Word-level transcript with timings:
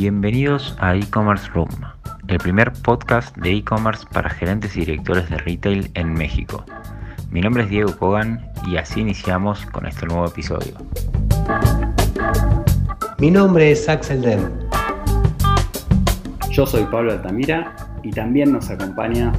Bienvenidos 0.00 0.74
a 0.78 0.96
e-commerce 0.96 1.46
room, 1.52 1.68
el 2.26 2.38
primer 2.38 2.72
podcast 2.72 3.36
de 3.36 3.56
e-commerce 3.56 4.06
para 4.10 4.30
gerentes 4.30 4.74
y 4.74 4.80
directores 4.80 5.28
de 5.28 5.36
retail 5.36 5.90
en 5.92 6.14
México. 6.14 6.64
Mi 7.30 7.42
nombre 7.42 7.64
es 7.64 7.68
Diego 7.68 7.94
Kogan 7.98 8.50
y 8.66 8.78
así 8.78 9.00
iniciamos 9.00 9.66
con 9.66 9.84
este 9.84 10.06
nuevo 10.06 10.24
episodio. 10.24 10.72
Mi 13.18 13.30
nombre 13.30 13.72
es 13.72 13.86
Axel 13.90 14.22
Den. 14.22 14.50
Yo 16.50 16.64
soy 16.64 16.84
Pablo 16.84 17.12
Altamira 17.12 17.76
y 18.02 18.10
también 18.10 18.52
nos 18.52 18.70
acompaña 18.70 19.34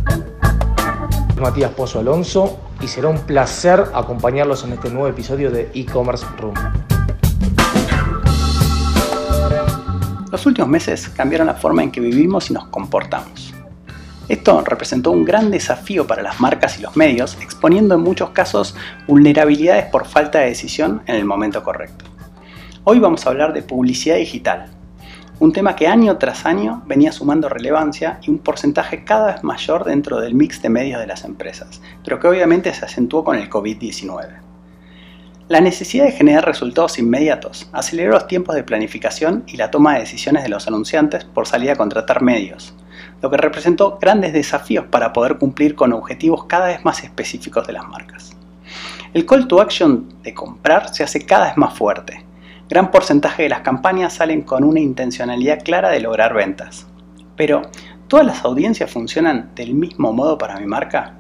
Matías 1.42 1.72
Pozo 1.72 2.02
Alonso 2.02 2.60
y 2.84 2.88
será 2.88 3.08
un 3.08 3.18
placer 3.18 3.84
acompañarlos 3.96 4.64
en 4.64 4.74
este 4.74 4.92
nuevo 4.92 5.08
episodio 5.08 5.50
de 5.50 5.72
e-commerce 5.74 6.24
room. 6.38 6.54
Los 10.32 10.46
últimos 10.46 10.70
meses 10.70 11.10
cambiaron 11.10 11.48
la 11.48 11.56
forma 11.56 11.84
en 11.84 11.92
que 11.92 12.00
vivimos 12.00 12.50
y 12.50 12.54
nos 12.54 12.68
comportamos. 12.68 13.54
Esto 14.30 14.62
representó 14.62 15.12
un 15.12 15.26
gran 15.26 15.52
desafío 15.52 16.08
para 16.08 16.22
las 16.22 16.40
marcas 16.40 16.80
y 16.80 16.82
los 16.82 16.96
medios, 16.96 17.38
exponiendo 17.42 17.96
en 17.96 18.02
muchos 18.02 18.30
casos 18.30 18.74
vulnerabilidades 19.08 19.88
por 19.88 20.06
falta 20.06 20.40
de 20.40 20.46
decisión 20.46 21.02
en 21.06 21.16
el 21.16 21.26
momento 21.26 21.62
correcto. 21.64 22.06
Hoy 22.86 23.00
vamos 23.00 23.26
a 23.26 23.30
hablar 23.30 23.52
de 23.52 23.62
publicidad 23.62 24.16
digital, 24.16 24.72
un 25.42 25.52
tema 25.52 25.76
que 25.76 25.88
año 25.88 26.18
tras 26.18 26.46
año 26.46 26.84
venía 26.86 27.12
sumando 27.12 27.50
relevancia 27.50 28.20
y 28.22 28.30
un 28.30 28.38
porcentaje 28.38 29.04
cada 29.04 29.34
vez 29.34 29.44
mayor 29.44 29.84
dentro 29.84 30.22
del 30.22 30.36
mix 30.36 30.62
de 30.62 30.70
medios 30.70 31.02
de 31.02 31.08
las 31.08 31.26
empresas, 31.26 31.82
pero 32.04 32.20
que 32.20 32.28
obviamente 32.28 32.74
se 32.74 32.86
acentuó 32.86 33.24
con 33.24 33.38
el 33.38 33.50
COVID-19. 33.50 34.51
La 35.52 35.60
necesidad 35.60 36.06
de 36.06 36.14
generar 36.14 36.46
resultados 36.46 36.98
inmediatos 36.98 37.68
aceleró 37.74 38.14
los 38.14 38.26
tiempos 38.26 38.56
de 38.56 38.64
planificación 38.64 39.44
y 39.48 39.58
la 39.58 39.70
toma 39.70 39.96
de 39.96 40.00
decisiones 40.00 40.44
de 40.44 40.50
los 40.50 40.66
anunciantes 40.66 41.26
por 41.26 41.46
salir 41.46 41.70
a 41.72 41.76
contratar 41.76 42.22
medios, 42.22 42.74
lo 43.22 43.30
que 43.30 43.36
representó 43.36 43.98
grandes 44.00 44.32
desafíos 44.32 44.86
para 44.90 45.12
poder 45.12 45.38
cumplir 45.38 45.76
con 45.76 45.92
objetivos 45.92 46.46
cada 46.46 46.68
vez 46.68 46.86
más 46.86 47.04
específicos 47.04 47.68
de 47.68 47.74
las 47.74 47.86
marcas. 47.86 48.34
El 49.14 49.26
call 49.26 49.50
to 49.50 49.60
action 49.60 50.08
de 50.24 50.34
comprar 50.34 50.96
se 50.96 51.04
hace 51.04 51.26
cada 51.26 51.48
vez 51.48 51.58
más 51.58 51.74
fuerte. 51.74 52.26
Gran 52.70 52.90
porcentaje 52.90 53.44
de 53.44 53.50
las 53.50 53.60
campañas 53.60 54.14
salen 54.14 54.44
con 54.44 54.64
una 54.64 54.80
intencionalidad 54.80 55.66
clara 55.66 55.90
de 55.90 56.00
lograr 56.00 56.34
ventas. 56.34 56.88
Pero, 57.36 57.64
¿todas 58.08 58.26
las 58.26 58.46
audiencias 58.46 58.90
funcionan 58.90 59.52
del 59.54 59.74
mismo 59.74 60.14
modo 60.14 60.38
para 60.38 60.58
mi 60.62 60.66
marca? 60.66 61.16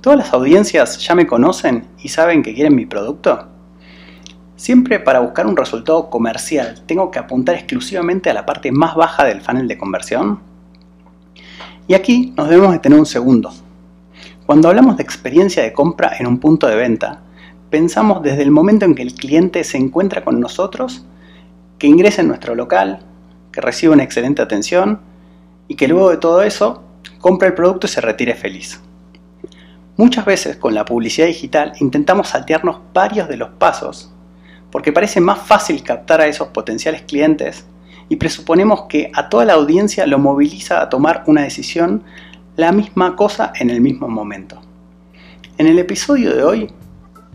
¿Todas 0.00 0.18
las 0.18 0.32
audiencias 0.32 0.98
ya 0.98 1.14
me 1.14 1.28
conocen 1.28 1.86
y 2.02 2.08
saben 2.08 2.42
que 2.42 2.52
quieren 2.52 2.74
mi 2.74 2.86
producto? 2.86 3.49
Siempre 4.60 5.00
para 5.00 5.20
buscar 5.20 5.46
un 5.46 5.56
resultado 5.56 6.10
comercial, 6.10 6.82
¿tengo 6.84 7.10
que 7.10 7.18
apuntar 7.18 7.54
exclusivamente 7.54 8.28
a 8.28 8.34
la 8.34 8.44
parte 8.44 8.70
más 8.70 8.94
baja 8.94 9.24
del 9.24 9.40
funnel 9.40 9.66
de 9.66 9.78
conversión? 9.78 10.40
Y 11.88 11.94
aquí 11.94 12.34
nos 12.36 12.50
debemos 12.50 12.72
detener 12.72 12.98
un 12.98 13.06
segundo. 13.06 13.54
Cuando 14.44 14.68
hablamos 14.68 14.98
de 14.98 15.02
experiencia 15.02 15.62
de 15.62 15.72
compra 15.72 16.12
en 16.18 16.26
un 16.26 16.38
punto 16.38 16.66
de 16.66 16.76
venta, 16.76 17.22
pensamos 17.70 18.22
desde 18.22 18.42
el 18.42 18.50
momento 18.50 18.84
en 18.84 18.94
que 18.94 19.00
el 19.00 19.14
cliente 19.14 19.64
se 19.64 19.78
encuentra 19.78 20.24
con 20.24 20.38
nosotros, 20.40 21.06
que 21.78 21.86
ingresa 21.86 22.20
en 22.20 22.28
nuestro 22.28 22.54
local, 22.54 22.98
que 23.52 23.62
recibe 23.62 23.94
una 23.94 24.04
excelente 24.04 24.42
atención 24.42 25.00
y 25.68 25.76
que 25.76 25.88
luego 25.88 26.10
de 26.10 26.18
todo 26.18 26.42
eso 26.42 26.82
compra 27.18 27.48
el 27.48 27.54
producto 27.54 27.86
y 27.86 27.90
se 27.90 28.02
retire 28.02 28.34
feliz. 28.34 28.78
Muchas 29.96 30.26
veces 30.26 30.58
con 30.58 30.74
la 30.74 30.84
publicidad 30.84 31.28
digital 31.28 31.72
intentamos 31.80 32.28
saltearnos 32.28 32.80
varios 32.92 33.26
de 33.26 33.38
los 33.38 33.48
pasos 33.52 34.12
porque 34.70 34.92
parece 34.92 35.20
más 35.20 35.40
fácil 35.40 35.82
captar 35.82 36.20
a 36.20 36.26
esos 36.26 36.48
potenciales 36.48 37.02
clientes 37.02 37.64
y 38.08 38.16
presuponemos 38.16 38.82
que 38.88 39.10
a 39.14 39.28
toda 39.28 39.44
la 39.44 39.54
audiencia 39.54 40.06
lo 40.06 40.18
moviliza 40.18 40.82
a 40.82 40.88
tomar 40.88 41.24
una 41.26 41.42
decisión 41.42 42.02
la 42.56 42.72
misma 42.72 43.16
cosa 43.16 43.52
en 43.58 43.70
el 43.70 43.80
mismo 43.80 44.08
momento. 44.08 44.60
En 45.58 45.66
el 45.66 45.78
episodio 45.78 46.34
de 46.34 46.42
hoy 46.42 46.72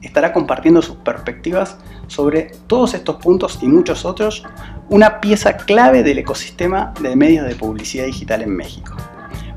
estará 0.02 0.34
compartiendo 0.34 0.82
sus 0.82 0.98
perspectivas 0.98 1.78
sobre 2.08 2.52
todos 2.68 2.94
estos 2.94 3.16
puntos 3.18 3.60
y 3.62 3.68
muchos 3.68 4.06
otros, 4.06 4.44
una 4.90 5.20
pieza 5.20 5.58
clave 5.58 6.04
del 6.04 6.20
ecosistema 6.20 6.94
de 7.02 7.16
medios 7.16 7.48
de 7.48 7.56
publicidad 7.56 8.06
digital 8.06 8.42
en 8.42 8.56
México. 8.56 8.96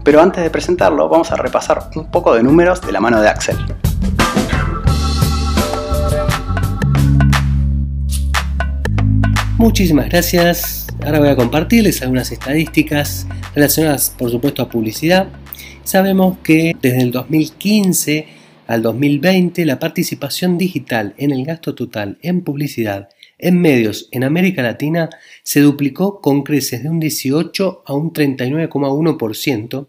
Pero 0.04 0.22
antes 0.22 0.42
de 0.42 0.50
presentarlo, 0.50 1.08
vamos 1.08 1.30
a 1.32 1.36
repasar 1.36 1.90
un 1.96 2.10
poco 2.10 2.34
de 2.34 2.42
números 2.42 2.80
de 2.80 2.92
la 2.92 3.00
mano 3.00 3.20
de 3.20 3.28
Axel. 3.28 3.58
Muchísimas 9.58 10.08
gracias. 10.08 10.86
Ahora 11.04 11.18
voy 11.18 11.28
a 11.30 11.34
compartirles 11.34 12.00
algunas 12.00 12.30
estadísticas 12.30 13.26
relacionadas, 13.56 14.14
por 14.16 14.30
supuesto, 14.30 14.62
a 14.62 14.68
publicidad. 14.68 15.28
Sabemos 15.82 16.38
que 16.44 16.76
desde 16.80 17.02
el 17.02 17.10
2015 17.10 18.28
al 18.68 18.82
2020 18.82 19.66
la 19.66 19.80
participación 19.80 20.58
digital 20.58 21.12
en 21.18 21.32
el 21.32 21.44
gasto 21.44 21.74
total 21.74 22.18
en 22.22 22.42
publicidad 22.42 23.08
en 23.36 23.60
medios 23.60 24.08
en 24.12 24.22
América 24.22 24.62
Latina 24.62 25.10
se 25.42 25.60
duplicó 25.60 26.20
con 26.20 26.44
creces 26.44 26.84
de 26.84 26.90
un 26.90 27.00
18 27.00 27.82
a 27.84 27.94
un 27.94 28.12
39,1%. 28.12 29.88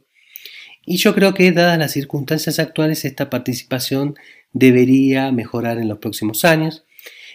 Y 0.84 0.98
yo 0.98 1.14
creo 1.14 1.36
que 1.36 1.52
dadas 1.52 1.78
las 1.78 1.92
circunstancias 1.92 2.58
actuales 2.58 3.06
esta 3.06 3.30
participación 3.30 4.16
debería 4.52 5.32
mejorar 5.32 5.78
en 5.78 5.90
los 5.90 6.00
próximos 6.00 6.44
años. 6.44 6.86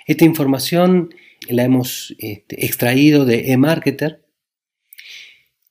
Esta 0.09 0.25
información 0.25 1.15
la 1.49 1.65
hemos 1.65 2.15
este, 2.19 2.65
extraído 2.65 3.25
de 3.25 3.53
eMarketer. 3.53 4.23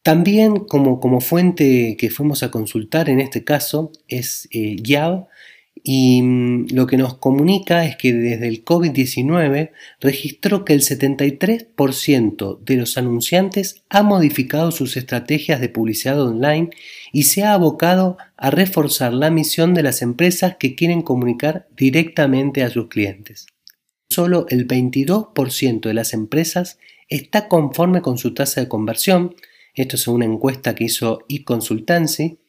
También 0.01 0.57
como, 0.57 0.99
como, 0.99 1.21
fuente 1.21 1.95
que 1.97 2.09
fuimos 2.09 2.43
a 2.43 2.51
consultar 2.51 3.09
en 3.09 3.21
este 3.21 3.45
caso 3.45 3.91
es 4.07 4.49
eh, 4.51 4.75
y 5.83 6.21
mm, 6.21 6.67
lo 6.71 6.87
que 6.87 6.97
nos 6.97 7.17
comunica 7.17 7.85
es 7.85 7.97
que 7.97 8.13
desde 8.13 8.47
el 8.47 8.63
COVID-19 8.63 9.71
registró 9.99 10.65
que 10.65 10.73
el 10.73 10.81
73% 10.81 12.59
de 12.59 12.77
los 12.77 12.97
anunciantes 12.97 13.83
ha 13.89 14.03
modificado 14.03 14.71
sus 14.71 14.97
estrategias 14.97 15.59
de 15.59 15.69
publicidad 15.69 16.21
online 16.21 16.69
y 17.11 17.23
se 17.23 17.43
ha 17.43 17.53
abocado 17.53 18.17
a 18.37 18.49
reforzar 18.49 19.13
la 19.13 19.29
misión 19.29 19.73
de 19.73 19.83
las 19.83 20.01
empresas 20.01 20.55
que 20.57 20.75
quieren 20.75 21.01
comunicar 21.01 21.67
directamente 21.75 22.63
a 22.63 22.69
sus 22.69 22.87
clientes 22.87 23.47
solo 24.13 24.45
el 24.49 24.67
22% 24.67 25.81
de 25.81 25.93
las 25.93 26.13
empresas 26.13 26.79
está 27.09 27.47
conforme 27.47 28.01
con 28.01 28.17
su 28.17 28.33
tasa 28.33 28.61
de 28.61 28.67
conversión, 28.67 29.35
esto 29.75 29.95
es 29.95 30.07
una 30.07 30.25
encuesta 30.25 30.75
que 30.75 30.85
hizo 30.85 31.25
eConsultancy, 31.29 32.39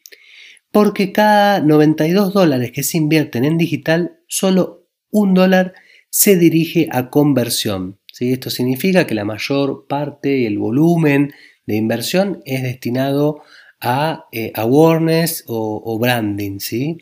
porque 0.70 1.12
cada 1.12 1.60
92 1.60 2.34
dólares 2.34 2.72
que 2.72 2.82
se 2.82 2.98
invierten 2.98 3.44
en 3.44 3.58
digital, 3.58 4.18
solo 4.26 4.88
un 5.10 5.32
dólar 5.34 5.74
se 6.10 6.36
dirige 6.36 6.88
a 6.90 7.10
conversión. 7.10 7.98
Esto 8.20 8.50
significa 8.50 9.06
que 9.06 9.14
la 9.14 9.24
mayor 9.24 9.86
parte 9.88 10.46
el 10.46 10.58
volumen 10.58 11.32
de 11.66 11.76
inversión 11.76 12.42
es 12.44 12.62
destinado 12.62 13.42
a 13.80 14.26
eh, 14.32 14.52
awareness 14.54 15.44
o, 15.46 15.98
branding. 15.98 16.58
¿sí? 16.58 16.98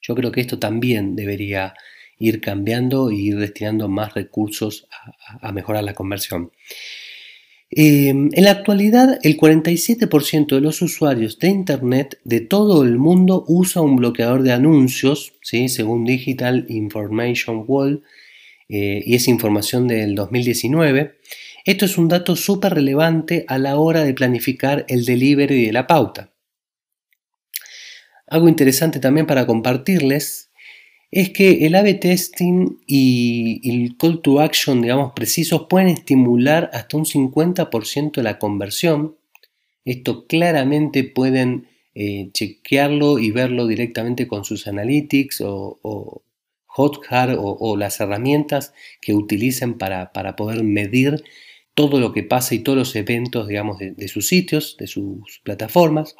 Yo 0.00 0.14
creo 0.14 0.32
que 0.32 0.40
esto 0.40 0.58
también 0.58 1.16
debería 1.16 1.74
ir 2.18 2.40
cambiando 2.40 3.10
e 3.10 3.16
ir 3.16 3.36
destinando 3.36 3.88
más 3.88 4.14
recursos 4.14 4.88
a, 5.40 5.52
mejorar 5.52 5.84
la 5.84 5.94
conversión. 5.94 6.52
Eh, 7.70 8.08
en 8.08 8.44
la 8.44 8.50
actualidad, 8.50 9.18
el 9.22 9.36
47% 9.36 10.54
de 10.54 10.60
los 10.60 10.80
usuarios 10.80 11.38
de 11.38 11.48
Internet 11.48 12.18
de 12.24 12.40
todo 12.40 12.82
el 12.82 12.98
mundo 12.98 13.44
usa 13.46 13.82
un 13.82 13.96
bloqueador 13.96 14.42
de 14.42 14.52
anuncios, 14.52 15.34
¿sí? 15.42 15.68
según 15.68 16.04
Digital 16.04 16.64
Information 16.68 17.64
Wall, 17.66 18.02
eh, 18.68 19.02
y 19.04 19.14
es 19.14 19.28
información 19.28 19.86
del 19.88 20.14
2019. 20.14 21.18
Esto 21.64 21.84
es 21.84 21.98
un 21.98 22.08
dato 22.08 22.36
súper 22.36 22.74
relevante 22.74 23.44
a 23.48 23.58
la 23.58 23.76
hora 23.76 24.02
de 24.02 24.14
planificar 24.14 24.84
el 24.88 25.04
delivery 25.04 25.66
de 25.66 25.72
la 25.72 25.86
pauta. 25.86 26.32
Algo 28.26 28.48
interesante 28.48 29.00
también 29.00 29.26
para 29.26 29.46
compartirles 29.46 30.47
es 31.10 31.30
que 31.30 31.66
el 31.66 31.74
A-B 31.74 31.94
testing 31.94 32.78
y 32.86 33.60
el 33.70 33.96
call 33.96 34.20
to 34.20 34.40
action, 34.40 34.82
digamos, 34.82 35.12
precisos 35.14 35.66
pueden 35.68 35.88
estimular 35.88 36.70
hasta 36.72 36.96
un 36.96 37.06
50% 37.06 38.12
de 38.12 38.22
la 38.22 38.38
conversión. 38.38 39.16
Esto 39.84 40.26
claramente 40.26 41.04
pueden 41.04 41.68
eh, 41.94 42.30
chequearlo 42.32 43.18
y 43.18 43.30
verlo 43.30 43.66
directamente 43.66 44.28
con 44.28 44.44
sus 44.44 44.66
analytics 44.66 45.40
o, 45.40 45.78
o 45.82 46.22
Hotjar 46.78 47.36
o, 47.40 47.76
las 47.76 47.98
herramientas 47.98 48.72
que 49.00 49.12
utilicen 49.12 49.78
para, 49.78 50.12
poder 50.36 50.62
medir 50.62 51.24
todo 51.74 51.98
lo 51.98 52.12
que 52.12 52.22
pasa 52.22 52.54
y 52.54 52.60
todos 52.60 52.78
los 52.78 52.94
eventos, 52.94 53.48
digamos, 53.48 53.78
de 53.78 54.08
sus 54.08 54.28
sitios, 54.28 54.76
de 54.78 54.86
sus 54.86 55.40
plataformas. 55.42 56.14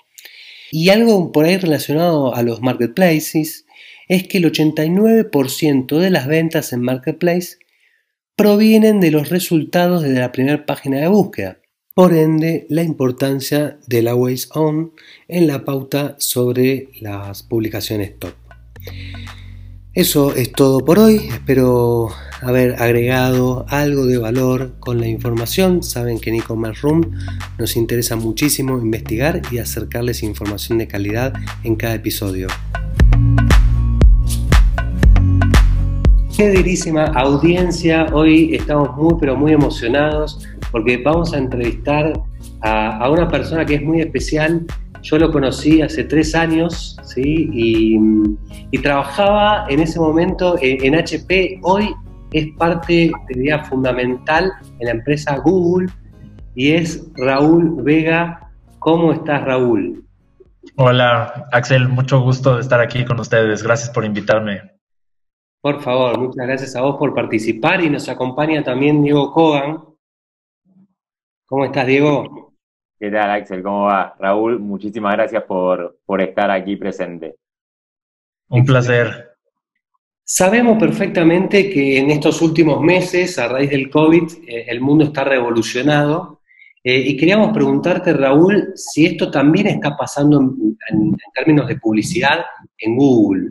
Y 0.73 0.89
algo 0.89 1.31
por 1.31 1.45
ahí 1.45 1.59
relacionado 1.59 2.35
a 2.35 2.43
los 2.43 2.61
marketplaces, 2.61 3.67
es 4.09 4.27
que 4.27 4.39
el 4.39 4.51
89% 4.51 5.99
de 5.99 6.11
las 6.11 6.27
ventas 6.27 6.73
en 6.73 6.83
Marketplace 6.83 7.59
provienen 8.37 9.01
de 9.01 9.11
los 9.11 9.29
resultados 9.29 10.03
desde 10.03 10.21
la 10.21 10.33
primera 10.33 10.65
página 10.67 10.99
de 11.01 11.09
búsqueda. 11.09 11.59
por 11.95 12.15
ende 12.15 12.65
la 12.69 12.85
importancia 12.85 13.77
del 13.89 14.07
Always 14.07 14.51
On 14.55 14.93
en 15.27 15.49
la 15.49 15.65
pauta 15.65 16.15
sobre 16.19 16.91
las 17.01 17.43
publicaciones 17.43 18.17
top. 18.21 18.35
Eso 19.95 20.33
es 20.33 20.53
todo 20.53 20.85
por 20.85 21.01
hoy, 21.01 21.17
espero 21.29 22.11
haber 22.41 22.81
agregado 22.81 23.67
algo 23.69 24.07
de 24.07 24.17
valor 24.17 24.77
con 24.79 25.01
la 25.01 25.09
información. 25.09 25.83
Saben 25.83 26.21
que 26.21 26.31
en 26.31 26.37
e-commerce 26.37 26.83
room 26.83 27.19
nos 27.59 27.77
interesa 27.77 28.15
muchísimo 28.15 28.79
investigar 28.79 29.43
y 29.51 29.59
acercarles 29.59 30.23
información 30.23 30.79
de 30.79 30.87
calidad 30.87 31.33
en 31.65 31.75
cada 31.75 31.95
episodio. 31.95 32.47
Queridísima 36.39 37.07
audiencia, 37.17 38.07
hoy 38.13 38.55
estamos 38.55 38.97
muy 38.97 39.15
pero 39.19 39.35
muy 39.35 39.55
emocionados 39.55 40.49
porque 40.71 40.97
vamos 40.99 41.35
a 41.35 41.39
entrevistar 41.39 42.13
a, 42.61 43.11
una 43.11 43.29
persona 43.29 43.67
que 43.67 43.75
es 43.75 43.83
muy 43.83 44.03
especial 44.03 44.65
yo 45.03 45.19
lo 45.19 45.33
conocí 45.33 45.83
hace 45.83 46.05
tres 46.05 46.37
años, 46.37 46.97
¿sí? 47.03 47.51
Y, 47.53 48.79
trabajaba 48.79 49.67
en 49.69 49.81
ese 49.81 49.99
momento 49.99 50.55
en, 50.61 50.95
HP. 50.95 51.59
Hoy 51.63 51.93
es 52.33 52.47
parte, 52.57 53.11
diría, 53.31 53.65
fundamental 53.65 54.53
en 54.79 54.87
la 54.87 54.93
empresa 54.93 55.39
Google 55.39 55.89
y 56.55 56.71
es 56.71 57.05
Raúl 57.17 57.83
Vega. 57.83 58.49
¿Cómo 58.79 59.13
estás, 59.13 59.45
Raúl? 59.45 60.05
Hola, 60.77 61.49
Axel, 61.51 61.89
mucho 61.89 62.21
gusto 62.21 62.55
de 62.55 62.61
estar 62.61 62.81
aquí 62.81 63.05
con 63.05 63.19
ustedes. 63.19 63.65
Gracias 63.65 63.91
por 63.91 64.05
invitarme. 64.05 64.78
Por 65.69 65.83
favor, 65.83 66.19
muchas 66.19 66.47
gracias 66.47 66.77
a 66.77 66.81
vos 66.81 66.97
por 66.97 67.15
participar 67.15 67.85
y 67.85 67.91
nos 67.91 68.09
acompaña 68.09 68.65
también 68.65 69.03
Diego 69.03 69.31
Kogan. 69.31 69.85
¿Cómo 71.45 71.67
estás, 71.67 71.87
Diego? 71.87 72.55
¿Qué 72.99 73.11
tal, 73.11 73.31
Axel? 73.31 73.63
¿Cómo 73.63 73.83
va? 73.83 74.17
Raúl, 74.19 74.59
muchísimas 74.61 75.13
gracias 75.13 75.43
por, 75.43 75.99
por 76.07 76.23
estar 76.23 76.51
aquí 76.51 76.77
presente. 76.77 77.37
Un 78.49 78.65
placer. 78.65 79.37
Sabemos 80.25 80.79
perfectamente 80.79 81.69
que 81.69 81.99
en 81.99 82.13
estos 82.13 82.41
últimos 82.41 82.81
meses, 82.81 83.39
a 83.39 83.49
raíz 83.49 83.69
del 83.69 83.91
COVID, 83.91 84.49
eh, 84.49 84.65
el 84.69 84.81
mundo 84.81 85.05
está 85.05 85.23
revolucionado. 85.23 86.41
Eh, 86.83 86.99
y 86.99 87.15
queríamos 87.15 87.53
preguntarte, 87.53 88.15
Raúl, 88.15 88.73
si 88.75 89.05
esto 89.05 89.31
también 89.31 89.67
está 89.67 89.95
pasando 89.95 90.41
en, 90.41 91.15
términos 91.35 91.69
de 91.69 91.77
publicidad 91.77 92.39
en 92.79 92.97
Google. 92.97 93.51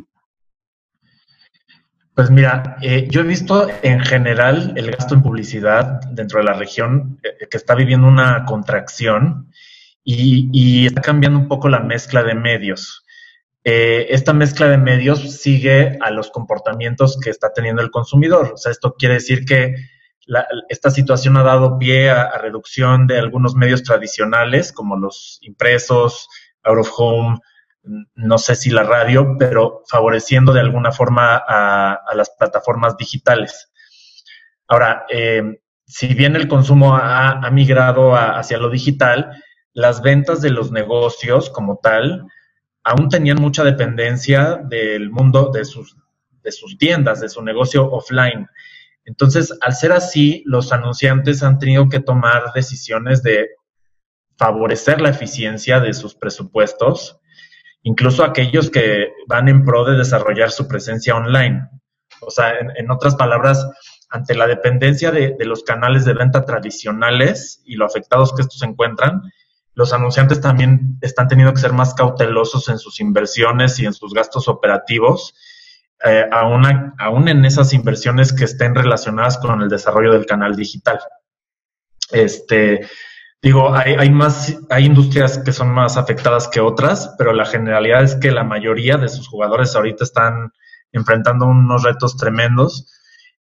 Pues 2.17 2.31
mira, 2.31 2.77
eh, 2.81 3.07
yo 3.11 3.21
he 3.21 3.23
visto 3.23 3.67
en 3.83 3.99
general 3.99 4.73
el 4.75 4.89
gasto 4.89 5.13
en 5.13 5.21
publicidad 5.21 6.01
dentro 6.09 6.39
de 6.39 6.45
la 6.45 6.53
región 6.53 7.19
que 7.21 7.57
está 7.57 7.75
viviendo 7.75 8.07
una 8.07 8.43
contracción 8.45 9.51
y, 10.03 10.87
está 10.87 11.01
cambiando 11.01 11.37
un 11.37 11.47
poco 11.47 11.69
la 11.69 11.81
mezcla 11.81 12.23
de 12.23 12.33
medios. 12.33 13.05
Eh, 13.63 14.07
esta 14.09 14.33
mezcla 14.33 14.67
de 14.67 14.79
medios 14.79 15.31
sigue 15.31 15.99
a 16.01 16.09
los 16.09 16.31
comportamientos 16.31 17.19
que 17.23 17.29
está 17.29 17.53
teniendo 17.53 17.83
el 17.83 17.91
consumidor. 17.91 18.53
O 18.55 18.57
sea, 18.57 18.71
esto 18.71 18.95
quiere 18.97 19.13
decir 19.13 19.45
que 19.45 19.75
esta 20.69 20.89
situación 20.89 21.37
ha 21.37 21.43
dado 21.43 21.77
pie 21.77 22.09
a, 22.09 22.35
reducción 22.39 23.05
de 23.05 23.19
algunos 23.19 23.53
medios 23.53 23.83
tradicionales, 23.83 24.71
como 24.71 24.97
los 24.97 25.37
impresos, 25.43 26.27
out 26.63 26.79
of 26.79 26.89
home, 26.97 27.37
no 28.15 28.37
sé 28.37 28.55
si 28.55 28.69
la 28.69 28.83
radio, 28.83 29.35
pero 29.37 29.83
favoreciendo 29.87 30.53
de 30.53 30.61
alguna 30.61 30.91
forma 30.91 31.35
a, 31.35 31.99
las 32.15 32.29
plataformas 32.31 32.97
digitales. 32.97 33.71
Ahora, 34.67 35.05
eh, 35.09 35.59
si 35.85 36.13
bien 36.13 36.35
el 36.35 36.47
consumo 36.47 36.95
ha, 36.95 37.49
migrado 37.51 38.15
hacia 38.15 38.57
lo 38.57 38.69
digital, 38.69 39.41
las 39.73 40.01
ventas 40.01 40.41
de 40.41 40.49
los 40.49 40.71
negocios 40.71 41.49
como 41.49 41.79
tal 41.81 42.25
aún 42.83 43.09
tenían 43.09 43.41
mucha 43.41 43.63
dependencia 43.63 44.59
del 44.63 45.09
mundo 45.09 45.51
de 45.53 45.65
sus, 45.65 45.95
de 46.41 46.51
sus 46.51 46.77
tiendas, 46.77 47.19
de 47.19 47.29
su 47.29 47.41
negocio 47.41 47.89
offline. 47.91 48.47
Entonces, 49.05 49.57
al 49.61 49.73
ser 49.73 49.91
así, 49.91 50.43
los 50.45 50.71
anunciantes 50.71 51.43
han 51.43 51.59
tenido 51.59 51.89
que 51.89 51.99
tomar 51.99 52.53
decisiones 52.53 53.23
de 53.23 53.49
favorecer 54.37 55.01
la 55.01 55.09
eficiencia 55.09 55.79
de 55.79 55.93
sus 55.93 56.15
presupuestos, 56.15 57.19
incluso 57.83 58.23
aquellos 58.23 58.69
que 58.69 59.07
van 59.27 59.47
en 59.49 59.65
pro 59.65 59.85
de 59.85 59.97
desarrollar 59.97 60.51
su 60.51 60.67
presencia 60.67 61.15
online. 61.15 61.69
O 62.21 62.31
sea, 62.31 62.53
en 62.59 62.89
otras 62.91 63.15
palabras, 63.15 63.65
ante 64.09 64.35
la 64.35 64.47
dependencia 64.47 65.11
de, 65.11 65.35
los 65.39 65.63
canales 65.63 66.05
de 66.05 66.13
venta 66.13 66.45
tradicionales 66.45 67.61
y 67.65 67.75
lo 67.75 67.85
afectados 67.85 68.33
que 68.33 68.41
estos 68.41 68.63
encuentran, 68.63 69.21
los 69.73 69.93
anunciantes 69.93 70.41
también 70.41 70.97
están 71.01 71.27
teniendo 71.27 71.53
que 71.53 71.61
ser 71.61 71.73
más 71.73 71.93
cautelosos 71.93 72.69
en 72.69 72.79
sus 72.79 72.99
inversiones 72.99 73.79
y 73.79 73.85
en 73.85 73.93
sus 73.93 74.13
gastos 74.13 74.47
operativos, 74.47 75.35
eh, 76.03 76.25
aún, 76.31 77.27
en 77.27 77.45
esas 77.45 77.73
inversiones 77.73 78.33
que 78.33 78.45
estén 78.45 78.75
relacionadas 78.75 79.37
con 79.37 79.61
el 79.61 79.69
desarrollo 79.69 80.13
del 80.13 80.25
canal 80.25 80.55
digital. 80.55 80.99
Este, 82.11 82.87
digo, 83.41 83.73
hay, 83.73 84.09
más, 84.09 84.57
hay 84.69 84.85
industrias 84.85 85.37
que 85.39 85.51
son 85.51 85.69
más 85.69 85.97
afectadas 85.97 86.47
que 86.47 86.59
otras, 86.59 87.13
pero 87.17 87.33
la 87.33 87.45
generalidad 87.45 88.03
es 88.03 88.15
que 88.15 88.31
la 88.31 88.43
mayoría 88.43 88.97
de 88.97 89.09
sus 89.09 89.27
jugadores 89.27 89.75
ahorita 89.75 90.03
están 90.03 90.51
enfrentando 90.91 91.45
unos 91.45 91.83
retos 91.83 92.17
tremendos 92.17 92.93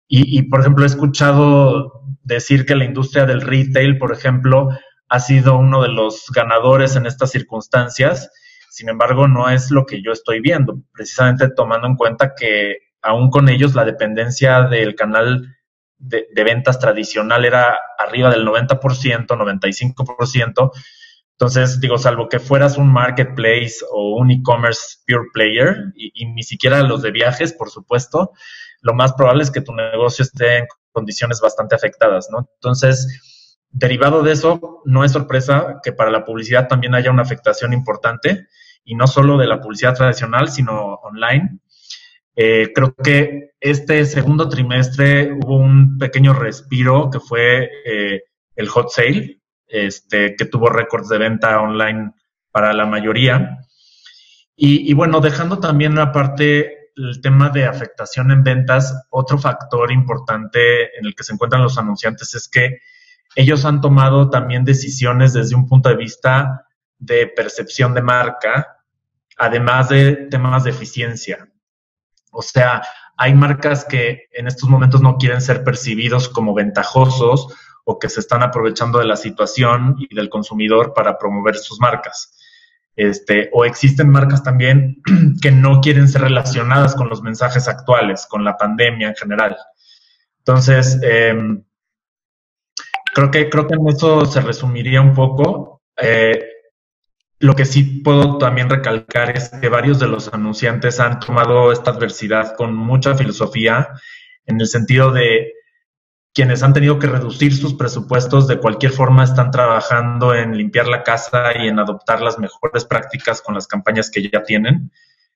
y, 0.08 0.42
por 0.42 0.60
ejemplo, 0.60 0.84
he 0.84 0.86
escuchado 0.86 2.02
decir 2.22 2.64
que 2.64 2.76
la 2.76 2.84
industria 2.84 3.26
del 3.26 3.40
retail, 3.40 3.98
por 3.98 4.12
ejemplo, 4.12 4.68
ha 5.08 5.18
sido 5.18 5.56
uno 5.56 5.82
de 5.82 5.88
los 5.88 6.26
ganadores 6.32 6.94
en 6.94 7.06
estas 7.06 7.32
circunstancias. 7.32 8.30
Sin 8.70 8.88
embargo, 8.88 9.26
no 9.26 9.50
es 9.50 9.72
lo 9.72 9.84
que 9.84 10.02
yo 10.02 10.12
estoy 10.12 10.40
viendo, 10.40 10.78
precisamente 10.92 11.48
tomando 11.48 11.88
en 11.88 11.96
cuenta 11.96 12.34
que 12.36 12.76
aún 13.02 13.30
con 13.30 13.48
ellos 13.48 13.74
la 13.74 13.84
dependencia 13.84 14.62
del 14.62 14.94
canal 14.94 15.55
de, 15.98 16.28
de 16.32 16.44
ventas 16.44 16.78
tradicional 16.78 17.44
era 17.44 17.78
arriba 17.98 18.30
del 18.30 18.46
90%, 18.46 19.26
95%. 19.26 20.72
Entonces, 21.32 21.80
digo, 21.80 21.98
salvo 21.98 22.28
que 22.28 22.38
fueras 22.38 22.78
un 22.78 22.90
marketplace 22.92 23.76
o 23.92 24.16
un 24.16 24.30
e-commerce 24.30 24.98
pure 25.06 25.28
player, 25.32 25.92
y, 25.94 26.10
y, 26.14 26.26
ni 26.26 26.42
siquiera 26.42 26.82
los 26.82 27.02
de 27.02 27.10
viajes, 27.10 27.52
por 27.52 27.70
supuesto, 27.70 28.32
lo 28.80 28.94
más 28.94 29.12
probable 29.12 29.42
es 29.42 29.50
que 29.50 29.60
tu 29.60 29.74
negocio 29.74 30.22
esté 30.22 30.58
en 30.58 30.66
condiciones 30.92 31.40
bastante 31.40 31.74
afectadas, 31.74 32.28
¿no? 32.30 32.48
Entonces, 32.54 33.60
derivado 33.70 34.22
de 34.22 34.32
eso, 34.32 34.80
no 34.86 35.04
es 35.04 35.12
sorpresa 35.12 35.80
que 35.82 35.92
para 35.92 36.10
la 36.10 36.24
publicidad 36.24 36.68
también 36.68 36.94
haya 36.94 37.10
una 37.10 37.22
afectación 37.22 37.74
importante, 37.74 38.46
y 38.86 38.94
no 38.94 39.06
solo 39.06 39.36
de 39.36 39.46
la 39.46 39.60
publicidad 39.60 39.94
tradicional, 39.94 40.48
sino 40.48 40.94
online. 41.02 41.60
Eh, 42.36 42.70
creo 42.74 42.94
que 42.94 43.52
este 43.58 44.04
segundo 44.04 44.48
trimestre 44.48 45.32
hubo 45.32 45.56
un 45.56 45.96
pequeño 45.96 46.34
respiro 46.34 47.08
que 47.10 47.18
fue 47.18 47.70
eh, 47.86 48.24
el 48.54 48.68
hot 48.68 48.90
sale, 48.90 49.40
este, 49.66 50.36
que 50.36 50.44
tuvo 50.44 50.68
récords 50.68 51.08
de 51.08 51.18
venta 51.18 51.60
online 51.62 52.12
para 52.50 52.74
la 52.74 52.84
mayoría. 52.84 53.58
Y, 54.54 54.90
y 54.90 54.92
bueno, 54.92 55.20
dejando 55.20 55.58
también 55.58 55.98
aparte 55.98 56.90
el 56.96 57.20
tema 57.22 57.48
de 57.48 57.64
afectación 57.64 58.30
en 58.30 58.42
ventas, 58.42 59.06
otro 59.10 59.38
factor 59.38 59.90
importante 59.90 60.96
en 60.98 61.06
el 61.06 61.14
que 61.14 61.24
se 61.24 61.32
encuentran 61.32 61.62
los 61.62 61.78
anunciantes 61.78 62.34
es 62.34 62.48
que 62.48 62.80
ellos 63.34 63.64
han 63.64 63.80
tomado 63.80 64.30
también 64.30 64.64
decisiones 64.64 65.32
desde 65.32 65.56
un 65.56 65.66
punto 65.66 65.88
de 65.88 65.96
vista 65.96 66.66
de 66.98 67.26
percepción 67.26 67.92
de 67.94 68.02
marca, 68.02 68.78
además 69.36 69.90
de 69.90 70.12
temas 70.30 70.64
de 70.64 70.70
eficiencia. 70.70 71.46
O 72.36 72.42
sea, 72.42 72.82
hay 73.16 73.34
marcas 73.34 73.84
que 73.84 74.28
en 74.32 74.46
estos 74.46 74.68
momentos 74.68 75.00
no 75.00 75.16
quieren 75.16 75.40
ser 75.40 75.64
percibidos 75.64 76.28
como 76.28 76.54
ventajosos 76.54 77.48
o 77.84 77.98
que 77.98 78.08
se 78.08 78.20
están 78.20 78.42
aprovechando 78.42 78.98
de 78.98 79.06
la 79.06 79.16
situación 79.16 79.96
y 79.98 80.14
del 80.14 80.28
consumidor 80.28 80.92
para 80.92 81.18
promover 81.18 81.56
sus 81.56 81.80
marcas. 81.80 82.32
Este, 82.94 83.50
o 83.52 83.64
existen 83.64 84.08
marcas 84.08 84.42
también 84.42 85.02
que 85.42 85.50
no 85.50 85.80
quieren 85.80 86.08
ser 86.08 86.22
relacionadas 86.22 86.94
con 86.94 87.08
los 87.08 87.22
mensajes 87.22 87.68
actuales, 87.68 88.26
con 88.26 88.44
la 88.44 88.56
pandemia 88.56 89.08
en 89.08 89.14
general. 89.14 89.56
Entonces, 90.38 90.98
em, 91.02 91.62
creo, 93.14 93.30
que, 93.30 93.48
creo 93.48 93.66
que 93.66 93.74
en 93.74 93.88
eso 93.88 94.26
se 94.26 94.40
resumiría 94.40 95.00
un 95.00 95.14
poco. 95.14 95.82
Eh, 95.96 96.55
lo 97.38 97.54
que 97.54 97.64
sí 97.64 98.00
puedo 98.02 98.38
también 98.38 98.70
recalcar 98.70 99.36
es 99.36 99.50
que 99.50 99.68
varios 99.68 99.98
de 99.98 100.06
los 100.06 100.32
anunciantes 100.32 101.00
han 101.00 101.20
tomado 101.20 101.70
esta 101.70 101.90
adversidad 101.90 102.54
con 102.56 102.74
mucha 102.74 103.14
filosofía, 103.14 103.88
en 104.46 104.60
el 104.60 104.66
sentido 104.66 105.12
de 105.12 105.52
quienes 106.32 106.62
han 106.62 106.72
tenido 106.72 106.98
que 106.98 107.06
reducir 107.06 107.56
sus 107.56 107.74
presupuestos 107.74 108.46
de 108.46 108.58
cualquier 108.58 108.92
forma 108.92 109.24
están 109.24 109.50
trabajando 109.50 110.34
en 110.34 110.56
limpiar 110.56 110.86
la 110.86 111.02
casa 111.02 111.56
y 111.58 111.68
en 111.68 111.78
adoptar 111.78 112.20
las 112.20 112.38
mejores 112.38 112.84
prácticas 112.84 113.40
con 113.40 113.54
las 113.54 113.66
campañas 113.66 114.10
que 114.10 114.28
ya 114.28 114.42
tienen. 114.42 114.90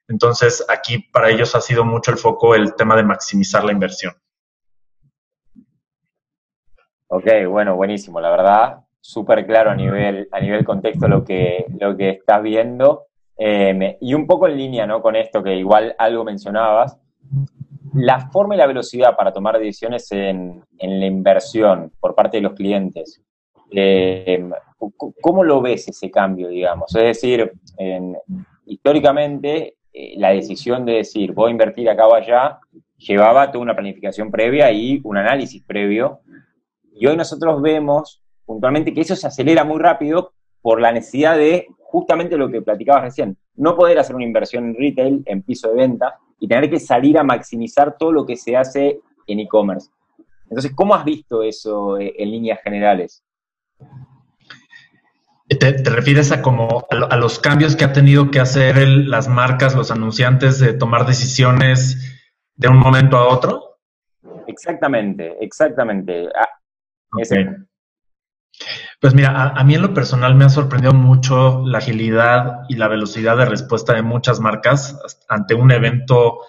Entonces, 0.08 0.64
aquí 0.68 0.98
para 0.98 1.30
ellos 1.30 1.54
ha 1.54 1.60
sido 1.60 1.84
mucho 1.84 2.10
el 2.10 2.18
foco 2.18 2.54
el 2.54 2.74
tema 2.74 2.96
de 2.96 3.04
maximizar 3.04 3.64
la 3.64 3.72
inversión. 3.72 4.14
Ok, 7.06 7.26
bueno, 7.48 7.76
buenísimo. 7.76 8.20
La 8.20 8.30
verdad, 8.30 8.84
súper 9.00 9.46
claro 9.46 9.70
a 9.70 9.74
nivel, 9.74 10.28
a 10.30 10.40
nivel 10.40 10.64
contexto 10.64 11.08
lo 11.08 11.24
que, 11.24 11.66
lo 11.78 11.96
que 11.96 12.10
estás 12.10 12.42
viendo. 12.42 13.06
Eh, 13.36 13.96
y 14.00 14.14
un 14.14 14.26
poco 14.26 14.48
en 14.48 14.56
línea 14.56 14.86
¿no? 14.86 15.00
con 15.00 15.16
esto 15.16 15.42
que 15.42 15.56
igual 15.56 15.94
algo 15.98 16.24
mencionabas, 16.24 16.98
la 17.94 18.30
forma 18.30 18.54
y 18.54 18.58
la 18.58 18.66
velocidad 18.66 19.16
para 19.16 19.32
tomar 19.32 19.58
decisiones 19.58 20.12
en, 20.12 20.62
en 20.78 21.00
la 21.00 21.06
inversión 21.06 21.92
por 21.98 22.14
parte 22.14 22.36
de 22.36 22.42
los 22.42 22.52
clientes. 22.52 23.22
Eh, 23.72 24.48
¿Cómo 25.20 25.44
lo 25.44 25.60
ves 25.60 25.88
ese 25.88 26.10
cambio, 26.10 26.48
digamos? 26.48 26.94
Es 26.94 27.02
decir, 27.02 27.52
históricamente 28.66 29.76
eh, 29.92 30.14
la 30.16 30.30
decisión 30.30 30.84
de 30.84 30.94
decir 30.94 31.32
voy 31.32 31.48
a 31.48 31.52
invertir 31.52 31.88
acá 31.90 32.06
o 32.06 32.14
allá 32.14 32.60
llevaba 32.96 33.50
toda 33.50 33.62
una 33.62 33.74
planificación 33.74 34.30
previa 34.30 34.70
y 34.72 35.00
un 35.04 35.16
análisis 35.16 35.62
previo. 35.64 36.20
Y 36.94 37.06
hoy 37.06 37.16
nosotros 37.16 37.60
vemos 37.62 38.22
puntualmente 38.50 38.92
que 38.92 39.02
eso 39.02 39.14
se 39.14 39.28
acelera 39.28 39.62
muy 39.62 39.78
rápido 39.78 40.32
por 40.60 40.80
la 40.80 40.90
necesidad 40.90 41.36
de 41.36 41.68
justamente 41.78 42.36
lo 42.36 42.50
que 42.50 42.60
platicabas 42.60 43.04
recién, 43.04 43.36
no 43.54 43.76
poder 43.76 43.96
hacer 44.00 44.16
una 44.16 44.24
inversión 44.24 44.64
en 44.64 44.74
retail, 44.74 45.22
en 45.26 45.42
piso 45.42 45.68
de 45.68 45.76
venta, 45.76 46.18
y 46.40 46.48
tener 46.48 46.68
que 46.68 46.80
salir 46.80 47.16
a 47.16 47.22
maximizar 47.22 47.96
todo 47.96 48.10
lo 48.10 48.26
que 48.26 48.36
se 48.36 48.56
hace 48.56 48.98
en 49.28 49.38
e-commerce. 49.38 49.90
Entonces, 50.48 50.72
¿cómo 50.74 50.96
has 50.96 51.04
visto 51.04 51.44
eso 51.44 51.96
eh, 51.96 52.12
en 52.18 52.28
líneas 52.32 52.58
generales? 52.64 53.22
¿Te, 55.48 55.76
refieres 55.84 56.32
a 56.32 56.42
como 56.42 56.88
a, 56.90 57.16
los 57.16 57.38
cambios 57.38 57.76
que 57.76 57.84
ha 57.84 57.92
tenido 57.92 58.32
que 58.32 58.40
hacer 58.40 58.76
las 58.88 59.28
marcas, 59.28 59.76
los 59.76 59.92
anunciantes 59.92 60.58
de 60.58 60.72
tomar 60.72 61.06
decisiones 61.06 62.20
de 62.56 62.66
un 62.66 62.78
momento 62.78 63.16
a 63.16 63.28
otro? 63.28 63.78
Exactamente, 64.48 65.36
exactamente. 65.40 66.28
Ah, 66.34 66.48
pues 69.00 69.14
mira, 69.14 69.54
a, 69.56 69.64
mí 69.64 69.74
en 69.74 69.82
lo 69.82 69.94
personal 69.94 70.34
me 70.34 70.44
ha 70.44 70.50
sorprendido 70.50 70.92
mucho 70.92 71.62
la 71.64 71.78
agilidad 71.78 72.60
y 72.68 72.74
la 72.74 72.88
velocidad 72.88 73.36
de 73.36 73.46
respuesta 73.46 73.94
de 73.94 74.02
muchas 74.02 74.40
marcas 74.40 74.98
ante 75.28 75.54
un 75.54 75.72
evento 75.72 76.40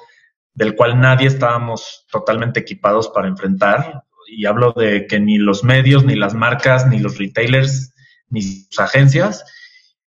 del 0.53 0.75
cual 0.75 0.99
nadie 0.99 1.27
estábamos 1.27 2.05
totalmente 2.11 2.59
equipados 2.59 3.07
para 3.07 3.29
enfrentar. 3.29 4.03
Y 4.27 4.45
hablo 4.45 4.73
de 4.73 5.07
que 5.07 5.19
ni 5.19 5.37
los 5.37 5.63
medios, 5.63 6.03
ni 6.03 6.15
las 6.15 6.33
marcas, 6.33 6.87
ni 6.87 6.99
los 6.99 7.17
retailers, 7.17 7.93
ni 8.29 8.41
sus 8.41 8.79
agencias. 8.79 9.45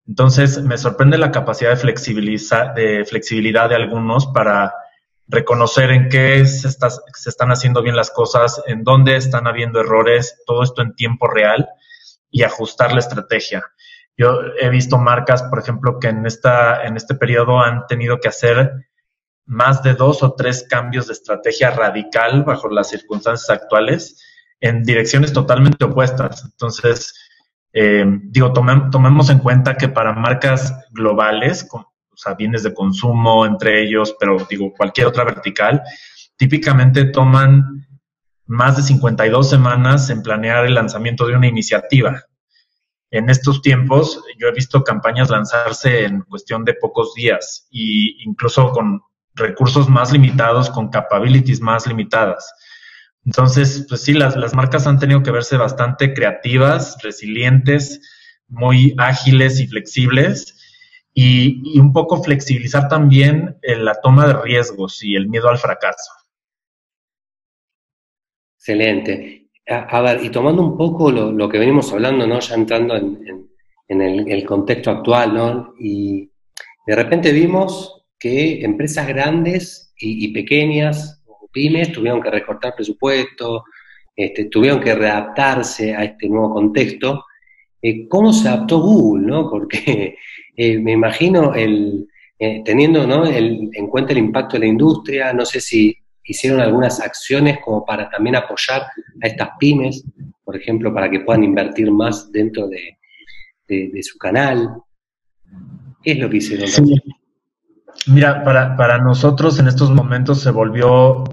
Entonces 0.08 0.64
me 0.64 0.80
sorprende 0.80 1.20
la 1.20 1.32
capacidad 1.32 1.70
de, 1.70 2.72
de 2.76 3.06
flexibilidad 3.06 3.70
de 3.70 3.76
algunos 3.76 4.28
para 4.28 4.74
reconocer 5.28 5.92
en 5.92 6.10
qué 6.10 6.46
se, 6.46 6.72
se 6.72 7.30
están 7.30 7.52
haciendo 7.52 7.84
bien 7.84 7.96
las 7.96 8.10
cosas, 8.10 8.62
en 8.66 8.84
dónde 8.84 9.16
están 9.16 9.48
habiendo 9.48 9.80
errores, 9.80 10.42
todo 10.48 10.64
esto 10.64 10.82
en 10.82 10.96
tiempo 10.96 11.28
real 11.28 11.70
y 12.32 12.44
ajustar 12.44 12.94
la 12.94 13.00
estrategia. 13.00 13.64
Yo 14.18 14.40
he 14.60 14.70
visto 14.70 14.98
marcas, 14.98 15.44
por 15.44 15.60
ejemplo, 15.60 16.00
que 16.00 16.08
en, 16.08 16.26
esta, 16.26 16.84
en 16.84 16.98
este 16.98 17.16
periodo 17.16 17.60
han 17.60 17.86
tenido 17.88 18.20
que 18.20 18.30
hacer 18.30 18.72
más 19.46 19.84
de 19.84 19.94
dos 19.94 20.24
o 20.24 20.34
tres 20.34 20.66
cambios 20.70 21.08
de 21.08 21.14
estrategia 21.14 21.72
radical 21.72 22.44
bajo 22.44 22.70
las 22.70 22.90
circunstancias 22.90 23.50
actuales 23.50 24.24
en 24.60 24.84
direcciones 24.84 25.34
totalmente 25.34 25.84
opuestas. 25.86 26.46
Entonces, 26.46 27.14
eh, 27.74 28.06
digo, 28.24 28.54
tomemos 28.54 29.30
en 29.30 29.40
cuenta 29.40 29.76
que 29.76 29.90
para 29.90 30.14
marcas 30.14 30.74
globales, 30.92 31.68
o 31.72 31.86
sea, 32.16 32.36
bienes 32.36 32.64
de 32.64 32.74
consumo 32.74 33.46
entre 33.46 33.82
ellos, 33.84 34.16
pero 34.20 34.38
digo, 34.50 34.72
cualquier 34.74 35.08
otra 35.08 35.24
vertical, 35.24 35.82
típicamente 36.38 37.06
toman 37.06 37.81
más 38.46 38.78
de 38.78 38.84
52 38.84 39.50
semanas 39.50 40.10
en 40.10 40.22
planear 40.22 40.66
el 40.66 40.76
lanzamiento 40.76 41.28
de 41.28 41.36
una 41.36 41.48
iniciativa. 41.48 42.24
En 43.10 43.30
estos 43.30 43.62
tiempos 43.62 44.24
yo 44.40 44.48
he 44.48 44.54
visto 44.54 44.84
campañas 44.84 45.30
lanzarse 45.30 46.06
en 46.06 46.22
cuestión 46.22 46.64
de 46.64 46.74
pocos 46.74 47.14
días 47.14 47.68
e 47.72 48.16
incluso 48.26 48.72
con 48.72 49.02
recursos 49.36 49.90
más 49.90 50.12
limitados, 50.12 50.70
con 50.70 50.90
capabilities 50.90 51.62
más 51.62 51.88
limitadas. 51.88 52.54
Entonces, 53.26 53.86
pues 53.88 54.02
sí, 54.02 54.14
las, 54.14 54.36
las 54.36 54.54
marcas 54.54 54.88
han 54.88 55.00
tenido 55.00 55.24
que 55.24 55.32
verse 55.32 55.58
bastante 55.58 56.14
creativas, 56.14 56.98
resilientes, 57.04 58.02
muy 58.48 58.96
ágiles 58.98 59.60
y 59.60 59.68
flexibles 59.68 60.58
y, 61.14 61.62
y 61.76 61.80
un 61.80 61.94
poco 61.94 62.24
flexibilizar 62.24 62.88
también 62.88 63.58
la 63.62 63.96
toma 64.02 64.28
de 64.28 64.34
riesgos 64.34 65.04
y 65.04 65.16
el 65.16 65.30
miedo 65.30 65.50
al 65.50 65.58
fracaso. 65.58 66.12
Excelente. 68.62 69.50
A, 69.68 70.02
ver, 70.02 70.24
y 70.24 70.30
tomando 70.30 70.62
un 70.62 70.78
poco 70.78 71.12
lo, 71.12 71.50
que 71.50 71.58
venimos 71.58 71.92
hablando, 71.92 72.28
¿no? 72.28 72.40
Ya 72.40 72.54
entrando 72.54 72.96
en, 72.96 74.02
el, 74.02 74.46
contexto 74.46 74.92
actual, 74.92 75.34
¿no? 75.34 75.74
Y 75.80 76.30
de 76.86 76.96
repente 76.96 77.32
vimos 77.32 78.04
que 78.20 78.64
empresas 78.64 79.08
grandes 79.08 79.96
y, 79.98 80.32
pequeñas, 80.32 81.24
pymes, 81.52 81.92
tuvieron 81.92 82.22
que 82.22 82.30
recortar 82.30 82.76
presupuesto, 82.76 83.64
este, 84.16 84.46
tuvieron 84.46 84.80
que 84.80 84.94
readaptarse 84.94 85.96
a 85.96 86.04
este 86.04 86.30
nuevo 86.30 86.54
contexto. 86.54 87.26
Eh, 87.82 88.08
¿Cómo 88.08 88.32
se 88.32 88.48
adaptó 88.48 88.80
Google, 88.80 89.26
no? 89.26 89.50
Porque 89.50 90.18
eh, 90.56 90.78
me 90.78 90.92
imagino 90.92 91.56
el, 91.56 92.08
eh, 92.38 92.62
teniendo 92.64 93.08
¿no? 93.08 93.26
en 93.26 93.88
cuenta 93.88 94.12
el 94.12 94.20
impacto 94.20 94.58
de 94.58 94.60
la 94.60 94.68
industria, 94.68 95.34
no 95.34 95.46
sé 95.46 95.60
si 95.60 95.98
hicieron 96.24 96.62
algunas 96.62 97.00
acciones 97.00 97.60
como 97.64 97.86
para 97.86 98.10
también 98.10 98.36
apoyar 98.36 98.84
a 99.22 99.28
estas 99.28 99.50
pymes, 99.60 100.04
por 100.44 100.56
ejemplo, 100.56 100.94
para 100.94 101.10
que 101.10 101.22
puedan 101.22 101.44
invertir 101.44 101.92
más 101.92 102.32
dentro 102.32 102.68
de, 102.68 102.98
su 104.04 104.18
canal. 104.18 104.84
¿Qué 106.04 106.12
es 106.12 106.20
lo 106.20 106.30
que 106.30 106.38
hicieron? 106.38 106.70
Mira, 108.08 108.44
para, 108.44 108.76
para 108.76 108.98
nosotros 108.98 109.60
en 109.60 109.68
estos 109.68 109.92
momentos 109.92 110.42
se 110.42 110.52
volvió 110.52 111.24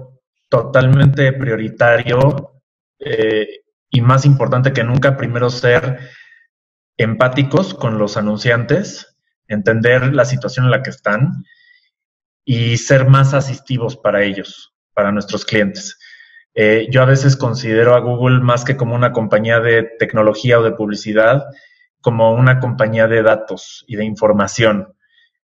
totalmente 0.47 1.33
prioritario 1.33 2.61
eh, 2.99 3.61
y 3.89 4.01
más 4.01 4.25
importante 4.25 4.71
que 4.71 4.83
nunca, 4.83 5.17
primero 5.17 5.49
ser 5.49 5.99
empáticos 6.95 7.73
con 7.73 7.97
los 7.97 8.15
anunciantes, 8.17 9.17
entender 9.47 10.13
la 10.13 10.25
situación 10.25 10.65
en 10.65 10.71
la 10.71 10.83
que 10.83 10.91
están 10.91 11.43
y 12.45 12.77
ser 12.77 13.07
más 13.07 13.33
asistivos 13.33 13.97
para 13.97 14.23
ellos 14.23 14.73
para 14.99 15.13
nuestros 15.13 15.45
clientes. 15.45 15.97
Eh, 16.53 16.87
yo 16.91 17.01
a 17.01 17.05
veces 17.05 17.37
considero 17.37 17.95
a 17.95 18.01
Google 18.01 18.41
más 18.41 18.65
que 18.65 18.75
como 18.75 18.95
una 18.95 19.13
compañía 19.13 19.61
de 19.61 19.83
tecnología 19.97 20.59
o 20.59 20.63
de 20.63 20.73
publicidad, 20.73 21.45
como 22.01 22.33
una 22.33 22.59
compañía 22.59 23.07
de 23.07 23.23
datos 23.23 23.85
y 23.87 23.95
de 23.95 24.03
información. 24.03 24.93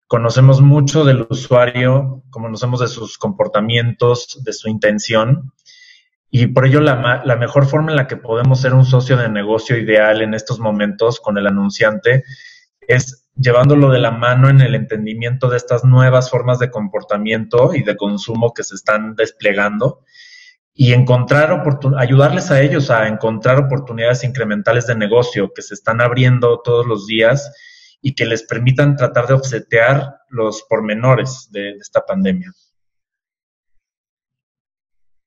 Conocemos 0.07 0.61
mucho 0.61 1.04
del 1.04 1.26
usuario, 1.28 2.23
conocemos 2.30 2.78
de 2.78 2.87
sus 2.87 3.19
comportamientos, 3.19 4.40
de 4.45 4.52
su 4.52 4.69
intención, 4.69 5.52
y 6.30 6.47
por 6.47 6.64
ello 6.66 6.80
la, 6.80 7.23
la, 7.25 7.35
mejor 7.35 7.66
forma 7.66 7.90
en 7.90 7.97
la 7.97 8.07
que 8.07 8.19
podemos 8.19 8.61
ser 8.61 8.73
un 8.73 8.85
socio 8.85 9.16
de 9.16 9.28
negocio 9.28 9.76
ideal 9.76 10.23
en 10.23 10.33
estos 10.33 10.61
momentos 10.61 11.19
con 11.19 11.37
el 11.38 11.49
anunciante 11.49 12.23
es 12.87 13.28
llevándolo 13.40 13.90
de 13.90 13.99
la 13.99 14.11
mano 14.11 14.50
en 14.50 14.61
el 14.61 14.75
entendimiento 14.75 15.49
de 15.49 15.56
estas 15.56 15.82
nuevas 15.85 16.30
formas 16.30 16.59
de 16.59 16.70
comportamiento 16.70 17.75
y 17.75 17.82
de 17.82 17.97
consumo 17.97 18.52
que 18.52 18.62
se 18.62 18.75
están 18.75 19.14
desplegando 19.14 20.04
y 20.75 20.92
encontrar 20.92 21.62
ayudarles 21.99 22.50
a 22.50 22.61
ellos 22.61 22.90
a 22.90 23.09
encontrar 23.09 23.59
oportunidades 23.59 24.25
incrementales 24.25 24.87
de 24.87 24.94
negocio 24.94 25.52
que 25.54 25.62
se 25.62 25.75
están 25.75 26.00
abriendo 26.00 26.61
todos 26.61 26.87
los 26.87 27.06
días 27.06 27.99
y 28.02 28.14
que 28.14 28.26
les 28.26 28.42
permitan 28.42 28.97
tratar 28.97 29.26
de 29.26 29.35
obsetear 29.35 30.16
los 30.28 30.62
pormenores 30.68 31.49
de, 31.50 31.73
esta 31.73 32.04
pandemia. 32.04 32.52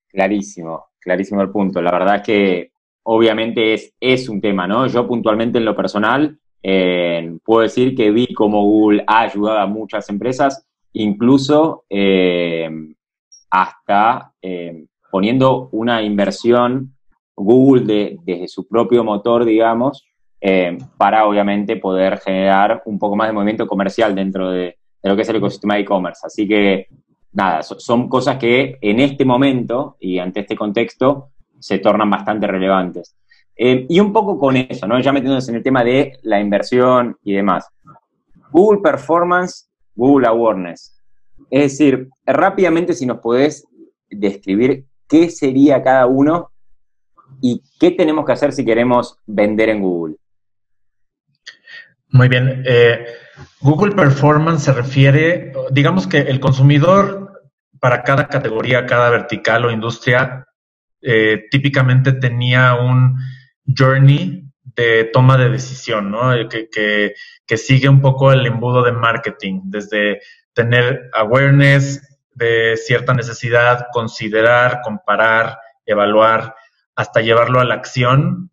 Clarísimo, 0.08 0.92
clarísimo 1.00 1.42
el 1.42 1.50
punto. 1.50 1.82
La 1.82 1.92
verdad 1.92 2.24
que 2.24 2.72
obviamente 3.04 3.74
es, 3.74 3.94
es 4.00 4.30
un 4.30 4.40
tema, 4.40 4.68
¿no? 4.68 4.88
Yo 4.88 5.08
puntualmente 5.08 5.58
en 5.58 5.66
lo 5.66 5.76
personal 5.76 6.40
eh, 6.66 7.38
puedo 7.44 7.62
decir 7.62 7.94
que 7.94 8.10
vi 8.10 8.34
cómo 8.34 8.64
Google 8.64 9.04
ha 9.06 9.22
ayudado 9.22 9.60
a 9.60 9.68
muchas 9.68 10.10
empresas, 10.10 10.66
incluso 10.94 11.84
eh, 11.90 12.70
hasta 13.50 14.32
eh, 14.42 14.86
poniendo 15.12 15.68
una 15.74 16.02
inversión 16.02 16.96
Google 17.36 18.16
desde 18.26 18.48
su 18.48 18.66
propio 18.68 19.04
motor, 19.04 19.44
digamos, 19.44 20.08
para 20.98 21.26
obviamente 21.26 21.78
poder 21.78 22.20
generar 22.20 22.82
un 22.86 23.00
poco 23.00 23.16
más 23.16 23.30
de 23.30 23.34
movimiento 23.34 23.66
comercial 23.66 24.14
dentro 24.14 24.52
de, 24.52 24.78
lo 25.02 25.16
que 25.16 25.22
es 25.22 25.30
el 25.30 25.38
ecosistema 25.38 25.76
de 25.76 25.82
e-commerce. 25.82 26.22
Así 26.26 26.46
que, 26.46 26.88
nada, 27.32 27.64
son 27.64 28.10
cosas 28.10 28.38
que 28.38 28.78
en 28.82 29.00
este 29.00 29.24
momento 29.24 29.96
y 30.02 30.20
ante 30.20 30.42
este 30.42 30.58
contexto 30.58 31.30
se 31.60 31.80
tornan 31.80 32.10
bastante 32.10 32.46
relevantes. 32.46 33.16
Eh, 33.56 33.86
y 33.88 34.00
un 34.00 34.12
poco 34.12 34.40
con 34.40 34.58
eso, 34.58 34.88
¿no? 34.88 35.00
Ya 35.00 35.12
metiéndonos 35.12 35.48
en 35.50 35.56
el 35.56 35.64
tema 35.64 35.84
de 35.84 36.18
la 36.24 36.40
inversión 36.40 37.18
y 37.24 37.34
demás. 37.34 37.68
Google 38.52 38.82
Performance, 38.82 39.70
Google 39.96 40.28
Awareness. 40.28 41.00
Es 41.50 41.72
decir, 41.72 42.10
rápidamente 42.26 42.94
si 42.94 43.06
nos 43.06 43.20
podés 43.20 43.68
describir 44.10 44.86
qué 45.08 45.30
sería 45.30 45.84
cada 45.84 46.08
uno 46.08 46.52
y 47.42 47.62
qué 47.80 47.92
tenemos 47.92 48.26
que 48.26 48.32
hacer 48.32 48.54
si 48.54 48.66
queremos 48.66 49.18
vender 49.26 49.70
en 49.70 49.82
Google. 49.82 50.16
Muy 52.10 52.28
bien. 52.28 52.64
Eh, 52.66 53.06
Google 53.62 53.96
Performance 53.96 54.64
se 54.64 54.74
refiere, 54.74 55.52
digamos 55.72 56.08
que 56.08 56.20
el 56.20 56.40
consumidor 56.40 57.42
para 57.80 58.04
cada 58.04 58.28
categoría, 58.28 58.86
cada 58.86 59.10
vertical 59.10 59.66
o 59.66 59.72
industria, 59.72 60.46
eh, 61.02 61.46
típicamente 61.52 62.14
tenía 62.14 62.76
un 62.76 63.18
journey 63.66 64.44
de 64.76 65.06
toma 65.14 65.38
de 65.38 65.50
decisión, 65.50 66.12
¿no? 66.12 66.32
Que, 66.50 66.70
que, 66.70 67.14
que 67.46 67.58
sigue 67.58 67.90
un 67.90 68.02
poco 68.02 68.32
el 68.32 68.46
embudo 68.46 68.84
de 68.84 68.92
marketing, 68.92 69.62
desde 69.66 70.22
tener 70.54 71.10
awareness 71.14 72.02
de 72.34 72.78
cierta 72.78 73.14
necesidad, 73.14 73.88
considerar, 73.92 74.82
comparar, 74.84 75.60
evaluar, 75.86 76.56
hasta 76.96 77.22
llevarlo 77.22 77.60
a 77.60 77.66
la 77.66 77.76
acción 77.76 78.52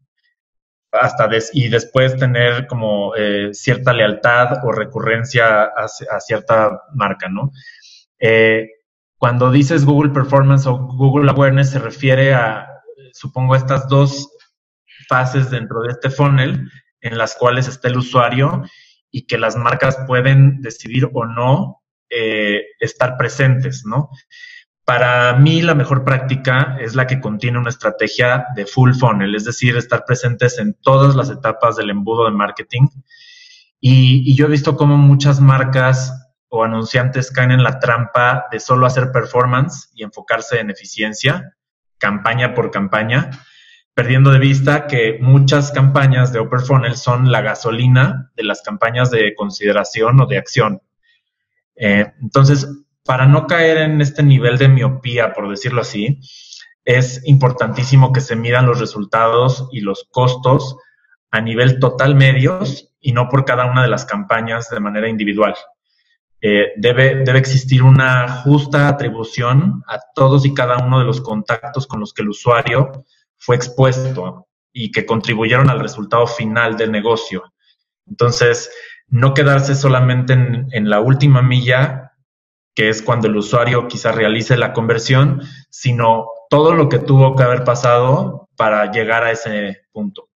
hasta 0.92 1.28
y 1.52 1.68
después 1.68 2.16
tener 2.16 2.66
como 2.66 3.14
eh, 3.16 3.50
cierta 3.52 3.92
lealtad 3.92 4.64
o 4.64 4.72
recurrencia 4.72 5.64
a, 5.64 5.88
cierta 6.20 6.82
marca, 6.94 7.28
¿no? 7.28 7.52
Eh, 8.18 8.68
cuando 9.16 9.50
dices 9.50 9.84
Google 9.84 10.10
Performance 10.10 10.66
o 10.66 10.78
Google 10.78 11.30
Awareness 11.30 11.70
se 11.70 11.78
refiere 11.78 12.34
a, 12.34 12.66
supongo, 13.12 13.54
estas 13.54 13.88
dos 13.88 14.30
fases 15.10 15.50
dentro 15.50 15.82
de 15.82 15.88
este 15.88 16.08
funnel 16.08 16.70
en 17.00 17.18
las 17.18 17.34
cuales 17.34 17.66
está 17.66 17.88
el 17.88 17.98
usuario 17.98 18.62
y 19.10 19.26
que 19.26 19.38
las 19.38 19.56
marcas 19.56 19.98
pueden 20.06 20.62
decidir 20.62 21.10
o 21.12 21.26
no 21.26 21.82
eh, 22.08 22.62
estar 22.78 23.16
presentes, 23.16 23.82
¿no? 23.84 24.10
Para 24.84 25.34
mí 25.34 25.62
la 25.62 25.74
mejor 25.74 26.04
práctica 26.04 26.76
es 26.80 26.94
la 26.94 27.06
que 27.06 27.20
contiene 27.20 27.58
una 27.58 27.70
estrategia 27.70 28.46
de 28.54 28.66
full 28.66 28.92
funnel, 28.94 29.34
es 29.34 29.44
decir, 29.44 29.76
estar 29.76 30.04
presentes 30.04 30.58
en 30.58 30.74
todas 30.80 31.16
las 31.16 31.28
etapas 31.28 31.76
del 31.76 31.90
embudo 31.90 32.24
de 32.24 32.32
marketing. 32.32 32.86
Y, 33.80 34.36
yo 34.36 34.46
he 34.46 34.50
visto 34.50 34.76
cómo 34.76 34.96
muchas 34.96 35.40
marcas 35.40 36.12
o 36.48 36.64
anunciantes 36.64 37.30
caen 37.30 37.52
en 37.52 37.62
la 37.62 37.78
trampa 37.78 38.46
de 38.50 38.60
solo 38.60 38.86
hacer 38.86 39.12
performance 39.12 39.90
y 39.94 40.02
enfocarse 40.02 40.60
en 40.60 40.70
eficiencia, 40.70 41.56
campaña 41.98 42.54
por 42.54 42.70
campaña, 42.70 43.30
perdiendo 43.94 44.30
de 44.30 44.38
vista 44.38 44.86
que 44.86 45.18
muchas 45.20 45.72
campañas 45.72 46.32
de 46.32 46.40
Upper 46.40 46.60
Funnel 46.60 46.96
son 46.96 47.30
la 47.30 47.42
gasolina 47.42 48.30
de 48.36 48.44
las 48.44 48.62
campañas 48.62 49.10
de 49.10 49.34
consideración 49.34 50.20
o 50.20 50.26
de 50.26 50.38
acción. 50.38 50.82
Eh, 51.76 52.12
entonces, 52.20 52.68
para 53.04 53.26
no 53.26 53.46
caer 53.46 53.78
en 53.78 54.00
este 54.00 54.22
nivel 54.22 54.58
de 54.58 54.68
miopía, 54.68 55.32
por 55.32 55.48
decirlo 55.50 55.80
así, 55.80 56.20
es 56.84 57.22
importantísimo 57.26 58.12
que 58.12 58.20
se 58.20 58.36
midan 58.36 58.66
los 58.66 58.80
resultados 58.80 59.68
y 59.72 59.80
los 59.80 60.08
costos 60.10 60.76
a 61.30 61.40
nivel 61.40 61.78
total 61.78 62.14
medios 62.14 62.94
y 63.00 63.12
no 63.12 63.28
por 63.28 63.44
cada 63.44 63.66
una 63.66 63.82
de 63.82 63.88
las 63.88 64.04
campañas 64.04 64.68
de 64.70 64.80
manera 64.80 65.08
individual. 65.08 65.54
Eh, 66.42 66.72
debe, 66.76 67.16
debe 67.16 67.38
existir 67.38 67.82
una 67.82 68.28
justa 68.28 68.88
atribución 68.88 69.82
a 69.86 70.00
todos 70.14 70.46
y 70.46 70.54
cada 70.54 70.78
uno 70.78 70.98
de 70.98 71.04
los 71.04 71.20
contactos 71.20 71.86
con 71.86 72.00
los 72.00 72.14
que 72.14 72.22
el 72.22 72.30
usuario 72.30 73.04
fue 73.40 73.56
expuesto 73.56 74.46
y 74.72 74.92
que 74.92 75.04
contribuyeron 75.04 75.68
al 75.68 75.80
resultado 75.80 76.26
final 76.26 76.76
del 76.76 76.92
negocio. 76.92 77.42
Entonces, 78.06 78.70
no 79.08 79.34
quedarse 79.34 79.74
solamente 79.74 80.34
en, 80.34 80.68
en 80.70 80.88
la 80.88 81.00
última 81.00 81.42
milla 81.42 82.10
que 82.74 82.88
es 82.88 83.02
cuando 83.02 83.26
el 83.26 83.36
usuario 83.36 83.88
quizá 83.88 84.12
realice 84.12 84.56
la 84.56 84.72
conversión, 84.72 85.42
sino 85.68 86.26
todo 86.48 86.72
lo 86.72 86.88
que 86.88 86.98
tuvo 86.98 87.34
que 87.34 87.42
haber 87.42 87.64
pasado 87.64 88.48
para 88.56 88.90
llegar 88.90 89.24
a 89.24 89.32
ese 89.32 89.82
punto. 89.92 90.28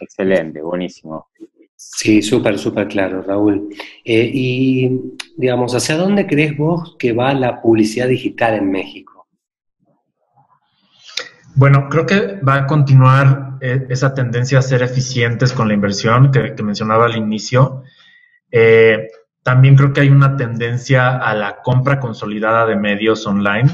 Excelente, 0.00 0.62
buenísimo. 0.62 1.28
Sí, 1.76 2.22
súper, 2.22 2.58
súper 2.58 2.88
claro, 2.88 3.22
Raúl. 3.22 3.68
Eh, 4.04 4.30
y, 4.32 5.16
digamos, 5.36 5.74
¿hacia 5.74 5.96
dónde 5.96 6.26
crees 6.26 6.56
vos 6.56 6.96
que 6.98 7.12
va 7.12 7.34
la 7.34 7.60
publicidad 7.60 8.08
digital 8.08 8.54
en 8.54 8.70
México? 8.70 9.21
Bueno, 11.62 11.88
creo 11.88 12.06
que 12.06 12.40
va 12.40 12.56
a 12.56 12.66
continuar 12.66 13.58
eh, 13.60 13.86
esa 13.88 14.14
tendencia 14.14 14.58
a 14.58 14.62
ser 14.62 14.82
eficientes 14.82 15.52
con 15.52 15.68
la 15.68 15.74
inversión 15.74 16.32
que, 16.32 16.60
mencionaba 16.60 17.04
al 17.04 17.14
inicio. 17.14 17.84
Eh, 18.50 19.06
también 19.44 19.76
creo 19.76 19.92
que 19.92 20.00
hay 20.00 20.08
una 20.08 20.36
tendencia 20.36 21.16
a 21.16 21.32
la 21.36 21.62
compra 21.62 22.00
consolidada 22.00 22.66
de 22.66 22.74
medios 22.74 23.24
online. 23.28 23.70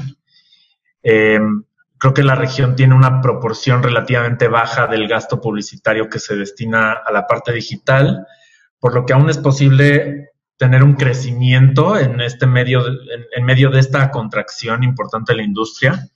Em, 1.01 1.63
creo 1.97 2.13
que 2.13 2.21
la 2.21 2.35
región 2.35 2.75
tiene 2.75 2.93
una 2.93 3.21
proporción 3.21 3.81
relativamente 3.81 4.47
baja 4.47 4.85
del 4.85 5.07
gasto 5.07 5.41
publicitario 5.41 6.09
que 6.09 6.19
se 6.19 6.35
destina 6.35 6.91
a 6.91 7.11
la 7.11 7.25
parte 7.25 7.51
digital, 7.53 8.27
por 8.79 8.93
lo 8.93 9.03
que 9.03 9.13
aún 9.13 9.31
es 9.31 9.39
posible 9.39 10.29
tener 10.57 10.83
un 10.83 10.93
crecimiento 10.93 11.97
en 11.97 12.21
este 12.21 12.45
medio, 12.45 12.83
en, 12.85 13.45
medio 13.45 13.71
de 13.71 13.79
esta 13.79 14.11
contracción 14.11 14.83
importante 14.83 15.33
de 15.33 15.37
la 15.37 15.43
industria, 15.43 16.07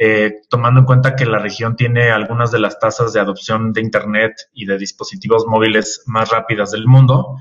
eh, 0.00 0.42
tomando 0.48 0.80
en 0.80 0.86
cuenta 0.86 1.16
que 1.16 1.26
la 1.26 1.38
región 1.38 1.74
tiene 1.74 2.10
algunas 2.10 2.52
de 2.52 2.60
las 2.60 2.78
tasas 2.78 3.12
de 3.12 3.20
adopción 3.20 3.72
de 3.72 3.80
Internet 3.80 4.32
y 4.52 4.64
de 4.64 4.78
dispositivos 4.78 5.44
móviles 5.46 6.04
más 6.06 6.30
rápidas 6.30 6.70
del 6.70 6.86
mundo 6.86 7.36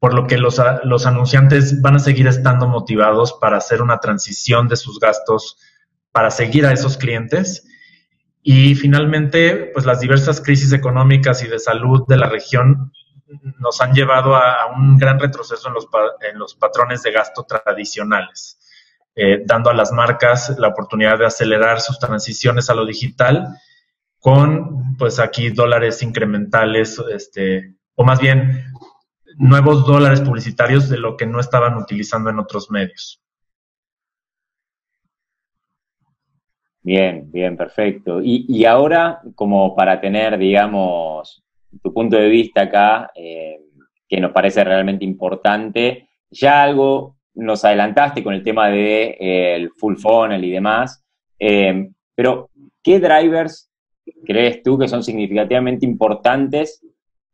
por 0.00 0.14
lo 0.14 0.26
que 0.26 0.38
los, 0.38 0.60
los, 0.84 1.04
anunciantes 1.04 1.82
van 1.82 1.96
a 1.96 1.98
seguir 1.98 2.26
estando 2.26 2.66
motivados 2.66 3.34
para 3.34 3.58
hacer 3.58 3.82
una 3.82 3.98
transición 3.98 4.66
de 4.66 4.76
sus 4.76 4.98
gastos 4.98 5.58
para 6.10 6.30
seguir 6.30 6.64
a 6.64 6.72
esos 6.72 6.96
clientes. 6.96 7.68
Y 8.42 8.74
finalmente, 8.74 9.70
pues 9.74 9.84
las 9.84 10.00
diversas 10.00 10.40
crisis 10.40 10.72
económicas 10.72 11.42
y 11.44 11.48
de 11.48 11.58
salud 11.58 12.06
de 12.08 12.16
la 12.16 12.30
región 12.30 12.92
nos 13.58 13.80
han 13.82 13.92
llevado 13.92 14.34
a, 14.34 14.74
un 14.74 14.96
gran 14.96 15.20
retroceso 15.20 15.68
en 15.68 15.74
los, 15.74 15.86
en 16.32 16.38
los, 16.38 16.54
patrones 16.54 17.02
de 17.02 17.12
gasto 17.12 17.44
tradicionales, 17.44 18.58
eh, 19.14 19.42
dando 19.44 19.70
a 19.70 19.74
las 19.74 19.92
marcas 19.92 20.56
la 20.58 20.68
oportunidad 20.68 21.18
de 21.18 21.26
acelerar 21.26 21.80
sus 21.80 21.98
transiciones 21.98 22.70
a 22.70 22.74
lo 22.74 22.86
digital 22.86 23.48
con, 24.18 24.96
pues 24.96 25.18
aquí, 25.18 25.50
dólares 25.50 26.02
incrementales, 26.02 27.02
este, 27.12 27.74
o 27.94 28.04
más 28.04 28.20
bien 28.20 28.64
nuevos 29.36 29.86
dólares 29.86 30.20
publicitarios 30.20 30.88
de 30.88 30.98
lo 30.98 31.16
que 31.16 31.26
no 31.26 31.40
estaban 31.40 31.76
utilizando 31.76 32.30
en 32.30 32.38
otros 32.38 32.70
medios. 32.70 33.22
Bien, 36.82 37.30
bien, 37.30 37.56
perfecto. 37.56 38.20
Y, 38.22 38.64
ahora, 38.64 39.20
como 39.34 39.76
para 39.76 40.00
tener, 40.00 40.38
digamos, 40.38 41.42
tu 41.82 41.92
punto 41.92 42.16
de 42.16 42.28
vista 42.28 42.62
acá, 42.62 43.10
eh, 43.14 43.60
que 44.08 44.20
nos 44.20 44.32
parece 44.32 44.64
realmente 44.64 45.04
importante, 45.04 46.08
ya 46.30 46.62
algo 46.62 47.19
nos 47.34 47.64
adelantaste 47.64 48.22
con 48.22 48.34
el 48.34 48.42
tema 48.42 48.68
del 48.68 48.76
de, 49.18 49.54
el 49.56 49.70
full 49.70 49.96
funnel 49.96 50.44
y 50.44 50.50
demás, 50.50 51.02
eh, 51.38 51.88
pero 52.14 52.50
¿qué 52.82 52.98
drivers 52.98 53.70
crees 54.24 54.62
tú 54.62 54.78
que 54.78 54.88
son 54.88 55.02
significativamente 55.02 55.86
importantes 55.86 56.82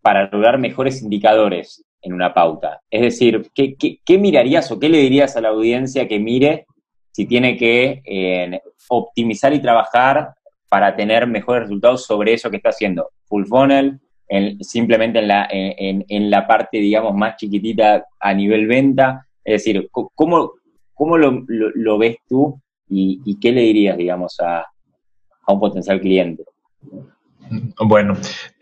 para 0.02 0.28
lograr 0.30 0.58
mejores 0.58 1.02
indicadores 1.02 1.84
en 2.06 2.12
una 2.12 2.32
pauta. 2.32 2.80
Es 2.88 3.02
decir, 3.02 3.50
¿qué, 3.52 4.18
mirarías 4.18 4.70
o 4.70 4.78
qué 4.78 4.88
le 4.88 4.98
dirías 4.98 5.36
a 5.36 5.40
la 5.40 5.48
audiencia 5.48 6.06
que 6.06 6.20
mire 6.20 6.66
si 7.10 7.26
tiene 7.26 7.56
que 7.56 8.02
eh, 8.04 8.60
optimizar 8.88 9.52
y 9.52 9.60
trabajar 9.60 10.34
para 10.68 10.94
tener 10.94 11.26
mejores 11.26 11.64
resultados 11.64 12.06
sobre 12.06 12.34
eso 12.34 12.50
que 12.50 12.58
está 12.58 12.68
haciendo? 12.68 13.10
Full 13.24 13.46
funnel, 13.46 13.98
simplemente 14.60 15.18
en 15.18 15.28
la, 15.28 15.48
en, 15.50 16.30
la 16.30 16.46
parte, 16.46 16.78
digamos, 16.78 17.14
más 17.14 17.36
chiquitita 17.36 18.06
a 18.20 18.34
nivel 18.34 18.68
venta. 18.68 19.26
Es 19.46 19.64
decir, 19.64 19.88
¿cómo, 19.92 20.54
cómo 20.92 21.16
lo, 21.16 21.98
ves 21.98 22.16
tú 22.28 22.60
y, 22.88 23.38
qué 23.38 23.52
le 23.52 23.60
dirías, 23.60 23.96
digamos, 23.96 24.40
a, 24.40 24.58
a 24.60 25.52
un 25.52 25.60
potencial 25.60 26.00
cliente? 26.00 26.44
Bueno, 27.78 28.14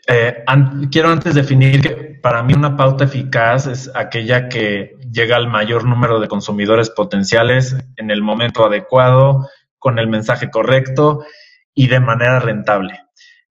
eh, 0.06 0.44
quiero 0.92 1.08
antes 1.08 1.34
definir 1.34 1.80
que 1.80 1.94
para 2.20 2.42
mí 2.42 2.52
una 2.52 2.76
pauta 2.76 3.04
eficaz 3.04 3.66
es 3.66 3.90
aquella 3.94 4.50
que 4.50 4.94
llega 5.10 5.36
al 5.36 5.48
mayor 5.48 5.86
número 5.86 6.20
de 6.20 6.28
consumidores 6.28 6.90
potenciales 6.90 7.74
en 7.96 8.10
el 8.10 8.20
momento 8.20 8.66
adecuado, 8.66 9.48
con 9.78 9.98
el 9.98 10.06
mensaje 10.06 10.50
correcto 10.50 11.24
y 11.74 11.86
de 11.86 12.00
manera 12.00 12.40
rentable. 12.40 13.00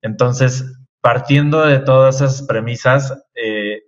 Entonces, 0.03 0.65
partiendo 1.01 1.65
de 1.65 1.79
todas 1.79 2.17
esas 2.17 2.43
premisas, 2.43 3.25
eh, 3.33 3.81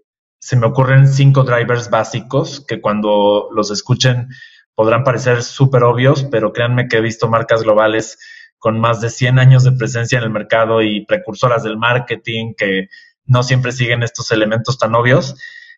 se 0.46 0.56
me 0.56 0.68
ocurren 0.68 1.08
cinco 1.08 1.44
drivers 1.44 1.90
básicos 1.90 2.64
que 2.68 2.80
cuando 2.80 3.50
los 3.52 3.72
escuchen 3.72 4.30
podrán 4.76 5.04
parecer 5.04 5.42
súper 5.42 5.82
obvios, 5.82 6.24
pero 6.30 6.54
créanme 6.54 6.88
que 6.88 6.98
he 6.98 7.02
visto 7.02 7.28
marcas 7.28 7.64
globales 7.64 8.20
con 8.60 8.80
más 8.80 9.02
de 9.02 9.10
100 9.10 9.40
años 9.40 9.64
de 9.64 9.72
presencia 9.72 10.20
en 10.20 10.24
el 10.24 10.30
mercado 10.30 10.84
y 10.84 11.04
precursoras 11.04 11.64
del 11.64 11.78
marketing 11.78 12.54
que 12.56 12.90
no 13.26 13.42
siempre 13.42 13.72
siguen 13.72 14.04
estos 14.04 14.30
elementos 14.30 14.78
tan 14.78 14.94
obvios. 14.94 15.34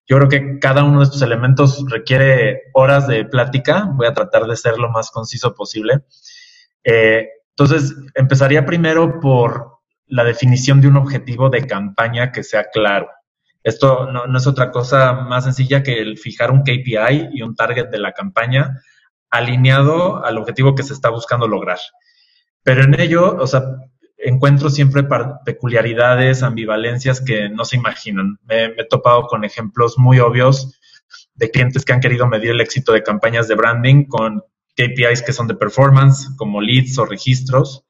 Yo 0.05 0.17
creo 0.17 0.27
que 0.27 0.59
cada 0.59 0.83
uno 0.83 0.97
de 0.99 1.05
estos 1.05 1.21
elementos 1.21 1.85
requiere 1.89 2.63
horas 2.73 3.07
de 3.07 3.23
plática. 3.23 3.89
Voy 3.93 4.07
a 4.07 4.13
tratar 4.13 4.47
de 4.47 4.57
ser 4.57 4.79
lo 4.79 4.89
más 4.89 5.11
conciso 5.11 5.55
posible. 5.55 6.01
Eh, 6.83 7.29
entonces, 7.51 7.95
empezaría 8.15 8.65
primero 8.65 9.21
por 9.21 9.77
la 10.07 10.25
definición 10.25 10.81
de 10.81 10.89
un 10.89 10.97
objetivo 10.97 11.49
de 11.49 11.65
campaña 11.65 12.33
que 12.33 12.43
sea 12.43 12.65
claro. 12.65 13.07
Esto 13.63 14.11
no, 14.11 14.37
es 14.37 14.47
otra 14.47 14.71
cosa 14.71 15.13
más 15.13 15.43
sencilla 15.43 15.83
que 15.83 15.99
el 15.99 16.17
fijar 16.17 16.51
un 16.51 16.61
KPI 16.61 17.29
y 17.33 17.41
un 17.41 17.55
target 17.55 17.89
de 17.89 17.99
la 17.99 18.13
campaña 18.13 18.81
alineado 19.29 20.23
al 20.23 20.37
objetivo 20.37 20.75
que 20.75 20.83
se 20.83 20.93
está 20.93 21.09
buscando 21.09 21.47
lograr. 21.47 21.79
Pero 22.63 22.83
en 22.83 22.99
ello, 22.99 23.35
o 23.37 23.47
sea, 23.47 23.63
encuentro 24.17 24.69
siempre 24.69 25.05
peculiaridades, 25.45 26.43
ambivalencias 26.43 27.21
que 27.21 27.49
no 27.49 27.65
se 27.65 27.77
imaginan. 27.77 28.37
Me, 28.43 28.65
he 28.65 28.85
topado 28.89 29.23
con 29.23 29.43
ejemplos 29.43 29.97
muy 29.97 30.19
obvios 30.19 30.79
de 31.35 31.51
clientes 31.51 31.85
que 31.85 31.93
han 31.93 31.99
querido 31.99 32.27
medir 32.27 32.51
el 32.51 32.61
éxito 32.61 32.93
de 32.93 33.03
campañas 33.03 33.47
de 33.47 33.55
branding 33.55 34.05
con 34.05 34.41
KPIs 34.75 35.21
que 35.21 35.33
son 35.33 35.47
de 35.47 35.55
performance, 35.55 36.29
como 36.37 36.61
leads 36.61 36.97
o 36.97 37.05
registros. 37.05 37.85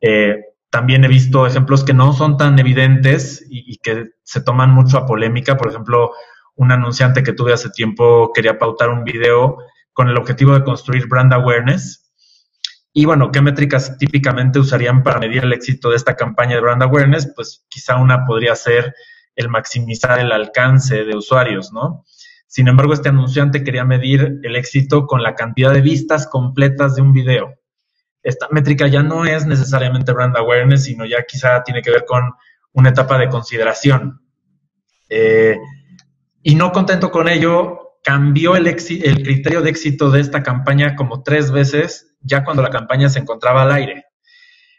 Eh, 0.00 0.36
también 0.70 1.04
he 1.04 1.08
visto 1.08 1.46
ejemplos 1.46 1.84
que 1.84 1.94
no 1.94 2.12
son 2.12 2.36
tan 2.36 2.58
evidentes 2.58 3.44
y, 3.48 3.78
que 3.78 4.10
se 4.22 4.40
toman 4.40 4.70
mucho 4.70 4.98
a 4.98 5.06
polémica. 5.06 5.56
Por 5.56 5.68
ejemplo, 5.68 6.12
un 6.56 6.72
anunciante 6.72 7.22
que 7.22 7.32
tuve 7.32 7.52
hace 7.52 7.70
tiempo 7.70 8.32
quería 8.34 8.58
pautar 8.58 8.90
un 8.90 9.04
video 9.04 9.58
con 9.92 10.08
el 10.08 10.16
objetivo 10.16 10.54
de 10.54 10.64
construir 10.64 11.08
brand 11.08 11.32
awareness 11.32 12.08
y 12.92 13.04
bueno, 13.04 13.30
¿qué 13.30 13.40
métricas 13.40 13.96
típicamente 13.98 14.58
usarían 14.58 15.04
para 15.04 15.20
medir 15.20 15.44
el 15.44 15.52
éxito 15.52 15.90
de 15.90 15.96
esta 15.96 16.16
campaña 16.16 16.56
de 16.56 16.62
brand 16.62 16.82
awareness? 16.82 17.32
Pues 17.32 17.64
quizá 17.68 17.96
una 17.96 18.24
podría 18.24 18.56
ser 18.56 18.92
el 19.36 19.48
maximizar 19.48 20.18
el 20.18 20.32
alcance 20.32 21.04
de 21.04 21.16
usuarios, 21.16 21.72
¿no? 21.72 22.04
Sin 22.48 22.66
embargo, 22.66 22.94
este 22.94 23.10
anunciante 23.10 23.62
quería 23.62 23.84
medir 23.84 24.40
el 24.42 24.56
éxito 24.56 25.06
con 25.06 25.22
la 25.22 25.36
cantidad 25.36 25.72
de 25.72 25.80
vistas 25.80 26.26
completas 26.26 26.96
de 26.96 27.02
un 27.02 27.12
video. 27.12 27.54
Esta 28.28 28.46
métrica 28.50 28.86
ya 28.88 29.02
no 29.02 29.24
es 29.24 29.46
necesariamente 29.46 30.12
brand 30.12 30.36
awareness, 30.36 30.84
sino 30.84 31.06
ya 31.06 31.22
quizá 31.22 31.62
tiene 31.62 31.80
que 31.80 31.90
ver 31.90 32.04
con 32.04 32.30
una 32.72 32.90
etapa 32.90 33.16
de 33.16 33.30
consideración. 33.30 34.20
Eh, 35.08 35.56
y 36.42 36.54
no 36.54 36.70
contento 36.70 37.10
con 37.10 37.26
ello, 37.26 37.96
cambió 38.04 38.54
el, 38.54 38.66
el 38.66 39.22
criterio 39.22 39.62
de 39.62 39.70
éxito 39.70 40.10
de 40.10 40.20
esta 40.20 40.42
campaña 40.42 40.94
como 40.94 41.22
tres 41.22 41.50
veces, 41.50 42.18
ya 42.20 42.44
cuando 42.44 42.62
la 42.62 42.68
campaña 42.68 43.08
se 43.08 43.18
encontraba 43.18 43.62
al 43.62 43.72
aire. 43.72 44.04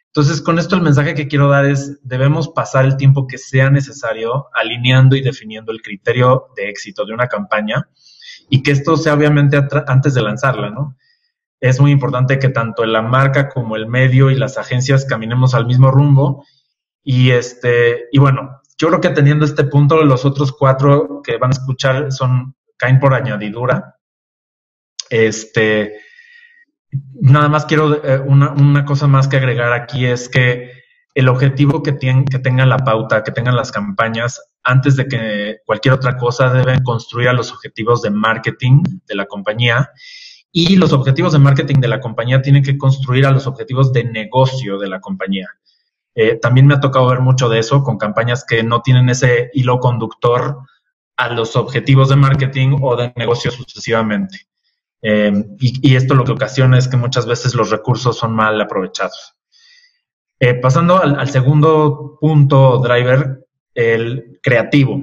Entonces, 0.06 0.42
con 0.42 0.60
esto 0.60 0.76
el 0.76 0.84
mensaje 0.84 1.16
que 1.16 1.28
quiero 1.28 1.50
dar 1.50 1.66
es, 1.66 2.00
debemos 2.04 2.50
pasar 2.50 2.86
el 2.86 2.98
tiempo 2.98 3.26
que 3.26 3.40
sea 3.40 3.72
necesario 3.72 4.46
alineando 4.54 5.16
y 5.16 5.22
definiendo 5.22 5.72
el 5.72 5.82
criterio 5.82 6.50
de 6.56 6.70
éxito 6.70 7.04
de 7.04 7.16
una 7.16 7.28
campaña 7.28 7.90
y 8.48 8.62
que 8.62 8.74
esto 8.74 8.96
sea 8.96 9.16
obviamente 9.16 9.60
antes 9.88 10.14
de 10.14 10.22
lanzarla, 10.22 10.70
¿no? 10.70 10.96
Es 11.62 11.80
muy 11.80 11.92
importante 11.92 12.40
que 12.40 12.50
tanto 12.50 12.86
la 12.86 13.02
marca 13.02 13.50
como 13.50 13.76
el 13.76 13.88
medio 13.88 14.30
y 14.30 14.36
las 14.36 14.58
agencias 14.58 15.06
caminemos 15.06 15.54
al 15.54 15.66
mismo 15.66 15.92
rumbo 15.92 16.46
y 17.04 17.32
este 17.32 18.08
y 18.12 18.20
bueno, 18.20 18.62
yo 18.78 18.88
creo 18.88 19.02
que 19.02 19.10
teniendo 19.10 19.46
este 19.46 19.66
punto 19.66 20.04
los 20.04 20.26
otros 20.26 20.52
cuatro 20.52 21.22
que 21.24 21.38
van 21.38 21.52
a 21.52 21.54
escuchar 21.54 22.12
son 22.12 22.56
caen 22.78 23.00
por 23.00 23.14
añadidura. 23.14 23.98
Este, 25.10 26.00
nada 27.22 27.50
más 27.50 27.66
quiero, 27.66 28.04
eh, 28.04 28.20
una, 28.20 28.86
cosa 28.86 29.08
más 29.08 29.28
que 29.28 29.38
agregar 29.38 29.74
aquí 29.74 30.06
es 30.06 30.30
que 30.30 30.72
el 31.14 31.28
objetivo 31.28 31.84
que, 31.84 31.92
tienen, 31.92 32.26
que 32.26 32.40
tenga 32.40 32.66
la 32.66 32.78
pauta, 32.78 33.24
que 33.24 33.32
tengan 33.32 33.56
las 33.56 33.72
campañas, 33.72 34.42
antes 34.64 34.96
de 34.96 35.08
que 35.08 35.58
cualquier 35.66 35.96
otra 35.96 36.18
cosa, 36.18 36.54
deben 36.54 36.84
construir 36.84 37.28
a 37.30 37.34
los 37.34 37.52
objetivos 37.52 38.02
de 38.02 38.12
marketing 38.12 38.84
de 39.08 39.16
la 39.16 39.26
compañía. 39.26 39.92
Y 40.52 40.78
los 40.78 40.94
objetivos 40.94 41.34
de 41.34 41.40
marketing 41.40 41.80
de 41.80 41.88
la 41.88 42.00
compañía 42.00 42.42
tienen 42.42 42.64
que 42.64 42.78
construir 42.78 43.26
a 43.26 43.32
los 43.32 43.46
objetivos 43.46 43.94
de 43.94 44.04
negocio 44.04 44.78
de 44.78 44.88
la 44.88 45.00
compañía. 45.00 45.48
Eh, 46.16 46.36
también 46.36 46.68
me 46.68 46.74
ha 46.74 46.80
tocado 46.80 47.08
ver 47.08 47.20
mucho 47.20 47.50
de 47.50 47.60
eso 47.60 47.84
con 47.84 47.98
campañas 47.98 48.44
que 48.46 48.64
no 48.64 48.82
tienen 48.82 49.10
ese 49.10 49.52
hilo 49.54 49.80
conductor 49.80 50.58
a 51.18 51.30
los 51.30 51.56
objetivos 51.56 52.10
de 52.10 52.16
marketing 52.16 52.78
o 52.82 52.96
de 52.96 53.14
negocio 53.16 53.52
sucesivamente. 53.52 54.48
Eh, 55.02 55.32
y, 55.60 55.96
esto 55.96 56.16
lo 56.16 56.26
que 56.26 56.32
ocasiona 56.32 56.78
es 56.78 56.88
que 56.88 56.98
muchas 56.98 57.26
veces 57.26 57.56
los 57.56 57.70
recursos 57.70 58.18
son 58.18 58.34
mal 58.34 58.60
aprovechados. 58.60 59.36
Eh, 60.40 60.56
pasando 60.56 61.02
al, 61.02 61.30
segundo 61.30 62.18
punto, 62.20 62.80
driver, 62.80 63.46
el 63.74 64.40
creativo. 64.42 65.02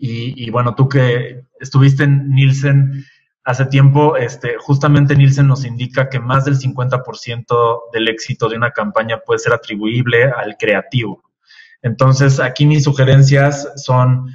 Y, 0.00 0.48
bueno, 0.50 0.76
tú 0.76 0.88
que 0.88 1.42
estuviste 1.60 2.04
en 2.04 2.30
Nielsen 2.30 3.04
hace 3.48 3.64
tiempo, 3.64 4.18
este, 4.18 4.56
justamente 4.58 5.16
Nielsen 5.16 5.46
nos 5.46 5.64
indica 5.64 6.10
que 6.10 6.20
más 6.20 6.44
del 6.44 6.58
50% 6.58 7.80
del 7.94 8.08
éxito 8.08 8.46
de 8.46 8.58
una 8.58 8.72
campaña 8.72 9.20
puede 9.24 9.38
ser 9.38 9.54
atribuible 9.54 10.24
al 10.24 10.58
creativo. 10.58 11.24
Entonces, 11.80 12.40
aquí 12.40 12.66
mis 12.66 12.84
sugerencias 12.84 13.72
son 13.76 14.30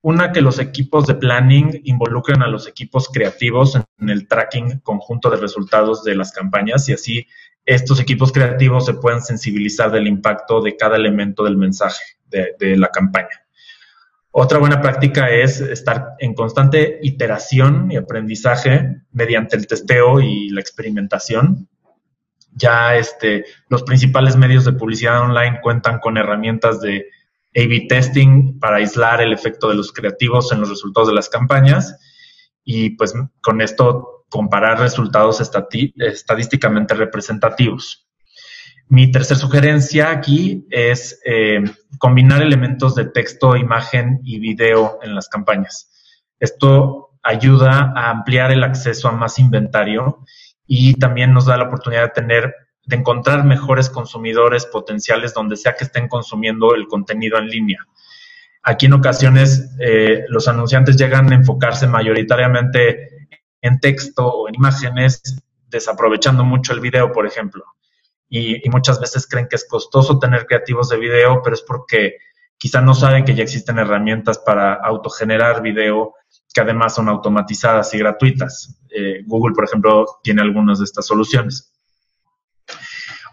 una, 0.00 0.32
que 0.32 0.40
los 0.40 0.58
equipos 0.58 1.06
de 1.06 1.16
planning 1.16 1.82
involucren 1.84 2.42
a 2.42 2.46
los 2.46 2.66
equipos 2.66 3.10
creativos 3.12 3.76
en 3.98 4.08
el 4.08 4.26
tracking 4.26 4.78
conjunto 4.80 5.28
de 5.28 5.36
resultados 5.36 6.02
de 6.02 6.14
las 6.14 6.32
campañas 6.32 6.88
y 6.88 6.94
así 6.94 7.26
estos 7.66 8.00
equipos 8.00 8.32
creativos 8.32 8.86
se 8.86 8.94
puedan 8.94 9.20
sensibilizar 9.20 9.90
del 9.90 10.06
impacto 10.06 10.62
de 10.62 10.76
cada 10.76 10.96
elemento 10.96 11.44
del 11.44 11.58
mensaje 11.58 12.02
de, 12.24 12.76
la 12.78 12.88
campaña. 12.88 13.45
Otra 14.38 14.58
buena 14.58 14.82
práctica 14.82 15.30
es 15.30 15.62
estar 15.62 16.08
en 16.18 16.34
constante 16.34 16.98
iteración 17.00 17.90
y 17.90 17.96
aprendizaje 17.96 19.00
mediante 19.10 19.56
el 19.56 19.66
testeo 19.66 20.20
y 20.20 20.50
la 20.50 20.60
experimentación. 20.60 21.70
Ya 22.52 22.96
este, 22.96 23.46
los 23.70 23.82
principales 23.82 24.36
medios 24.36 24.66
de 24.66 24.74
publicidad 24.74 25.22
online 25.22 25.60
cuentan 25.62 26.00
con 26.00 26.18
herramientas 26.18 26.82
de 26.82 27.06
a-B 27.56 27.86
testing 27.88 28.60
para 28.60 28.76
aislar 28.76 29.22
el 29.22 29.32
efecto 29.32 29.70
de 29.70 29.74
los 29.76 29.90
creativos 29.90 30.52
en 30.52 30.60
los 30.60 30.68
resultados 30.68 31.08
de 31.08 31.14
las 31.14 31.30
campañas 31.30 31.98
y 32.62 32.90
pues 32.90 33.14
con 33.40 33.62
esto 33.62 34.26
comparar 34.28 34.78
resultados 34.78 35.40
estadísticamente 35.40 36.92
representativos. 36.92 38.05
Mi 38.88 39.10
tercera 39.10 39.40
sugerencia 39.40 40.10
aquí 40.10 40.66
es 40.70 41.20
eh, 41.24 41.64
combinar 41.98 42.40
elementos 42.42 42.94
de 42.94 43.06
texto, 43.06 43.56
imagen 43.56 44.20
y 44.22 44.38
video 44.38 44.98
en 45.02 45.14
las 45.14 45.28
campañas. 45.28 45.90
Esto 46.38 47.18
ayuda 47.22 47.92
a 47.96 48.10
ampliar 48.10 48.52
el 48.52 48.62
acceso 48.62 49.08
a 49.08 49.12
más 49.12 49.38
inventario 49.40 50.20
y 50.66 50.94
también 50.94 51.32
nos 51.32 51.46
da 51.46 51.56
la 51.56 51.64
oportunidad 51.64 52.02
de 52.02 52.10
tener 52.10 52.54
de 52.86 52.96
encontrar 52.96 53.44
mejores 53.44 53.90
consumidores 53.90 54.64
potenciales 54.64 55.34
donde 55.34 55.56
sea 55.56 55.74
que 55.74 55.84
estén 55.84 56.06
consumiendo 56.06 56.74
el 56.74 56.86
contenido 56.86 57.36
en 57.38 57.48
línea. 57.48 57.86
Aquí 58.62 58.86
en 58.86 58.92
ocasiones 58.92 59.74
eh, 59.80 60.24
los 60.28 60.46
anunciantes 60.46 60.96
llegan 60.96 61.32
a 61.32 61.34
enfocarse 61.34 61.88
mayoritariamente 61.88 63.28
en 63.60 63.80
texto 63.80 64.26
o 64.26 64.48
en 64.48 64.54
imágenes, 64.54 65.20
desaprovechando 65.68 66.44
mucho 66.44 66.72
el 66.72 66.80
video, 66.80 67.10
por 67.10 67.26
ejemplo. 67.26 67.64
Y, 68.28 68.68
muchas 68.70 69.00
veces 69.00 69.26
creen 69.28 69.46
que 69.48 69.56
es 69.56 69.66
costoso 69.68 70.18
tener 70.18 70.46
creativos 70.46 70.88
de 70.88 70.98
video, 70.98 71.40
pero 71.42 71.54
es 71.54 71.62
porque 71.62 72.16
quizá 72.58 72.80
no 72.80 72.94
saben 72.94 73.24
que 73.24 73.34
ya 73.34 73.42
existen 73.42 73.78
herramientas 73.78 74.38
para 74.38 74.74
autogenerar 74.74 75.62
video 75.62 76.14
que 76.52 76.60
además 76.60 76.94
son 76.94 77.08
automatizadas 77.08 77.92
y 77.94 77.98
gratuitas. 77.98 78.80
Eh, 78.90 79.22
Google, 79.26 79.54
por 79.54 79.64
ejemplo, 79.64 80.06
tiene 80.22 80.42
algunas 80.42 80.78
de 80.78 80.84
estas 80.84 81.06
soluciones. 81.06 81.72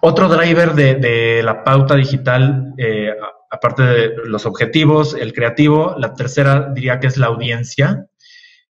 Otro 0.01 0.27
driver 0.27 0.73
de, 0.73 1.41
la 1.41 1.63
pauta 1.63 1.95
digital, 1.95 2.73
eh, 2.77 3.15
aparte 3.49 3.83
de 3.83 4.15
los 4.25 4.45
objetivos, 4.45 5.13
el 5.13 5.31
creativo, 5.31 5.95
la 5.97 6.13
tercera 6.13 6.71
diría 6.73 6.99
que 6.99 7.07
es 7.07 7.17
la 7.17 7.27
audiencia. 7.27 8.07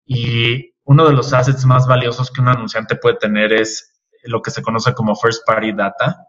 Y 0.06 0.72
uno 0.84 1.06
de 1.06 1.12
los 1.12 1.34
assets 1.34 1.66
más 1.66 1.86
valiosos 1.86 2.30
que 2.30 2.40
un 2.40 2.48
anunciante 2.48 2.96
puede 2.96 3.16
tener 3.16 3.52
es 3.52 3.97
lo 4.24 4.42
que 4.42 4.50
se 4.50 4.62
conoce 4.62 4.94
como 4.94 5.16
first 5.16 5.46
party 5.46 5.72
data. 5.72 6.26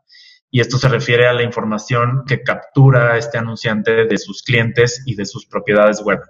Y 0.52 0.62
esto 0.62 0.78
se 0.78 0.89
refiere 0.89 1.28
a 1.28 1.34
la 1.34 1.43
información 1.43 2.23
que 2.28 2.41
captura 2.41 3.17
este 3.17 3.38
anunciante 3.38 4.06
de 4.06 4.17
sus 4.17 4.41
clientes 4.41 5.04
y 5.06 5.15
de 5.15 5.25
sus 5.25 5.45
propiedades 5.45 6.02
web. 6.02 6.21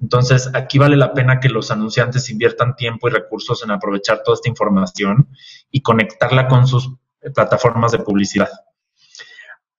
Entonces, 0.00 0.50
aquí 0.52 0.78
vale 0.78 0.96
la 0.96 1.14
pena 1.14 1.40
que 1.40 1.48
los 1.48 1.70
anunciantes 1.70 2.28
inviertan 2.28 2.76
tiempo 2.76 3.08
y 3.08 3.12
recursos 3.12 3.62
en 3.64 3.70
aprovechar 3.70 4.22
toda 4.22 4.34
esta 4.34 4.48
información 4.48 5.28
y 5.70 5.80
conectarla 5.80 6.48
con 6.48 6.66
sus 6.66 6.90
plataformas 7.34 7.92
de 7.92 8.00
publicidad. 8.00 8.50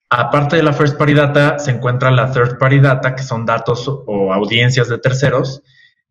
Aparte 0.10 0.56
de 0.56 0.64
la 0.64 0.74
first 0.74 0.98
party 0.98 1.14
data, 1.14 1.60
se 1.60 1.72
encuentra 1.72 2.10
la 2.12 2.32
third 2.32 2.58
party 2.58 2.80
data, 2.80 3.14
que 3.16 3.24
son 3.24 3.46
datos 3.46 3.88
o 3.88 4.34
audiencias 4.34 4.88
de 4.88 4.98
terceros. 4.98 5.62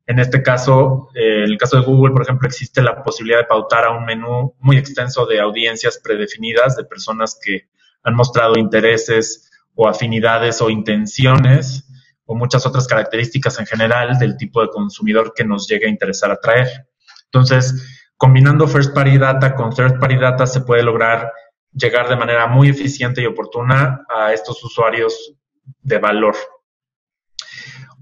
En 0.07 0.19
este 0.19 0.43
caso, 0.43 1.09
eh, 1.15 1.45
en 1.45 1.51
el 1.51 1.59
caso 1.59 1.77
de 1.77 1.85
Google, 1.85 2.13
por 2.13 2.23
ejemplo, 2.23 2.47
existe 2.47 2.81
la 2.81 3.03
posibilidad 3.03 3.41
de 3.41 3.47
pautar 3.47 3.85
a 3.85 3.91
un 3.91 4.05
menú 4.05 4.55
muy 4.61 4.77
extenso 4.77 5.27
de 5.27 5.41
audiencias 5.41 6.01
predefinidas 6.03 6.77
de 6.77 6.85
personas 6.85 7.39
que 7.43 7.69
han 8.05 8.15
mostrado 8.15 8.55
intereses 8.57 9.51
o 9.75 9.89
afinidades 9.89 10.63
o 10.63 10.71
intenciones 10.71 11.89
o 12.25 12.35
muchas 12.35 12.67
otras 12.67 12.87
características 12.87 13.59
en 13.59 13.67
general 13.67 14.19
del 14.19 14.37
tipo 14.37 14.61
de 14.63 14.69
consumidor 14.69 15.33
que 15.35 15.45
nos 15.45 15.67
llegue 15.69 15.87
a 15.87 15.91
interesar 15.91 16.31
atraer. 16.31 16.87
Entonces, 17.25 17.75
Combinando 18.19 18.67
first 18.67 18.95
party 18.95 19.19
data 19.19 19.55
con 19.55 19.75
third 19.75 19.99
party 19.99 20.17
data 20.17 20.47
se 20.47 20.63
puede 20.63 20.83
lograr 20.83 21.33
llegar 21.71 22.09
de 22.09 22.17
manera 22.17 22.47
muy 22.47 22.71
eficiente 22.71 23.21
y 23.21 23.27
oportuna 23.27 24.07
a 24.09 24.33
estos 24.33 24.65
usuarios 24.65 25.35
de 25.83 25.99
valor. 25.99 26.35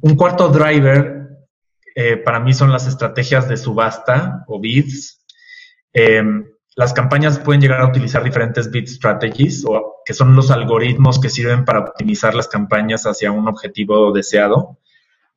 Un 0.02 0.14
cuarto 0.14 0.48
driver 0.48 1.13
eh, 1.94 2.16
para 2.16 2.40
mí 2.40 2.52
son 2.54 2.72
las 2.72 2.86
estrategias 2.86 3.48
de 3.48 3.56
subasta 3.56 4.44
o 4.48 4.60
bids. 4.60 5.24
Em, 5.92 6.44
las 6.76 6.92
campañas 6.92 7.38
pueden 7.38 7.60
llegar 7.60 7.80
a 7.80 7.86
utilizar 7.86 8.24
diferentes 8.24 8.70
bid 8.70 8.88
strategies, 8.88 9.64
o, 9.64 10.02
que 10.04 10.12
son 10.12 10.34
los 10.34 10.50
algoritmos 10.50 11.20
que 11.20 11.30
sirven 11.30 11.64
para 11.64 11.80
optimizar 11.80 12.34
las 12.34 12.48
campañas 12.48 13.06
hacia 13.06 13.30
un 13.30 13.46
objetivo 13.46 14.12
deseado. 14.12 14.78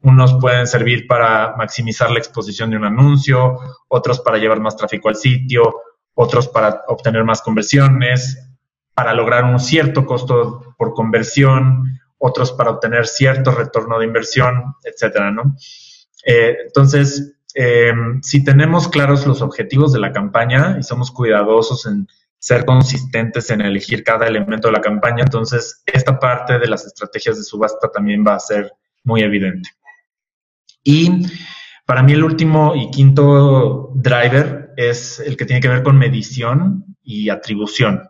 Unos 0.02 0.36
pueden 0.41 0.65
servir 0.65 1.06
para 1.08 1.56
maximizar 1.56 2.10
la 2.10 2.20
exposición 2.20 2.72
de 2.72 2.78
un 2.78 2.86
anuncio, 2.86 3.60
otros 3.88 4.20
para 4.20 4.38
llevar 4.38 4.60
más 4.60 4.76
tráfico 4.76 5.10
al 5.10 5.15
sitio, 5.15 5.76
otros 6.15 6.48
para 6.48 6.84
obtener 6.88 7.24
más 7.24 7.43
conversiones, 7.43 8.50
para 8.96 9.13
lograr 9.13 9.43
un 9.43 9.60
cierto 9.60 10.06
costo 10.08 10.74
por 10.76 10.96
conversión, 10.96 12.00
otros 12.17 12.52
para 12.52 12.72
obtener 12.72 13.06
cierto 13.06 13.52
retorno 13.52 14.00
de 14.00 14.06
inversión, 14.06 14.76
etcétera, 14.84 15.30
¿no? 15.30 15.56
Eh, 16.28 16.58
entonces, 16.66 17.38
eh, 17.56 17.94
si 18.22 18.44
tenemos 18.44 18.90
claros 18.90 19.26
los 19.26 19.42
objetivos 19.42 19.94
de 19.94 20.00
la 20.00 20.12
campaña 20.12 20.76
y 20.78 20.84
somos 20.84 21.10
cuidadosos 21.10 21.86
en 21.86 22.06
ser 22.38 22.66
consistentes 22.66 23.50
en 23.50 23.62
elegir 23.62 24.04
cada 24.04 24.28
elemento 24.28 24.68
de 24.68 24.74
la 24.74 24.82
campaña, 24.82 25.24
entonces 25.24 25.82
esta 25.86 26.20
parte 26.20 26.60
de 26.60 26.68
las 26.68 26.86
estrategias 26.86 27.38
de 27.38 27.44
subasta 27.44 27.90
también 27.92 28.24
va 28.28 28.36
a 28.36 28.40
ser 28.40 28.72
muy 29.04 29.22
evidente. 29.22 29.70
Y 30.84 31.26
para 31.86 32.04
mí 32.04 32.12
el 32.12 32.24
último 32.24 32.76
y 32.76 32.92
quinto 32.92 33.92
driver 33.96 34.74
es 34.76 35.20
el 35.22 35.38
que 35.38 35.46
tiene 35.46 35.62
que 35.62 35.70
ver 35.70 35.82
con 35.82 35.98
medición 35.98 36.86
y 37.02 37.30
atribución. 37.30 38.04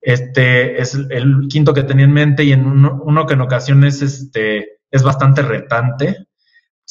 Este 0.00 0.80
es 0.80 0.94
el 0.94 1.46
quinto 1.48 1.74
que 1.74 1.84
tenía 1.84 2.06
en 2.06 2.12
mente 2.12 2.44
y 2.44 2.52
en 2.52 2.66
uno, 2.66 3.26
que 3.26 3.34
en 3.34 3.42
ocasiones 3.42 4.00
este, 4.02 4.80
es 4.90 5.02
bastante 5.02 5.42
retante, 5.42 6.26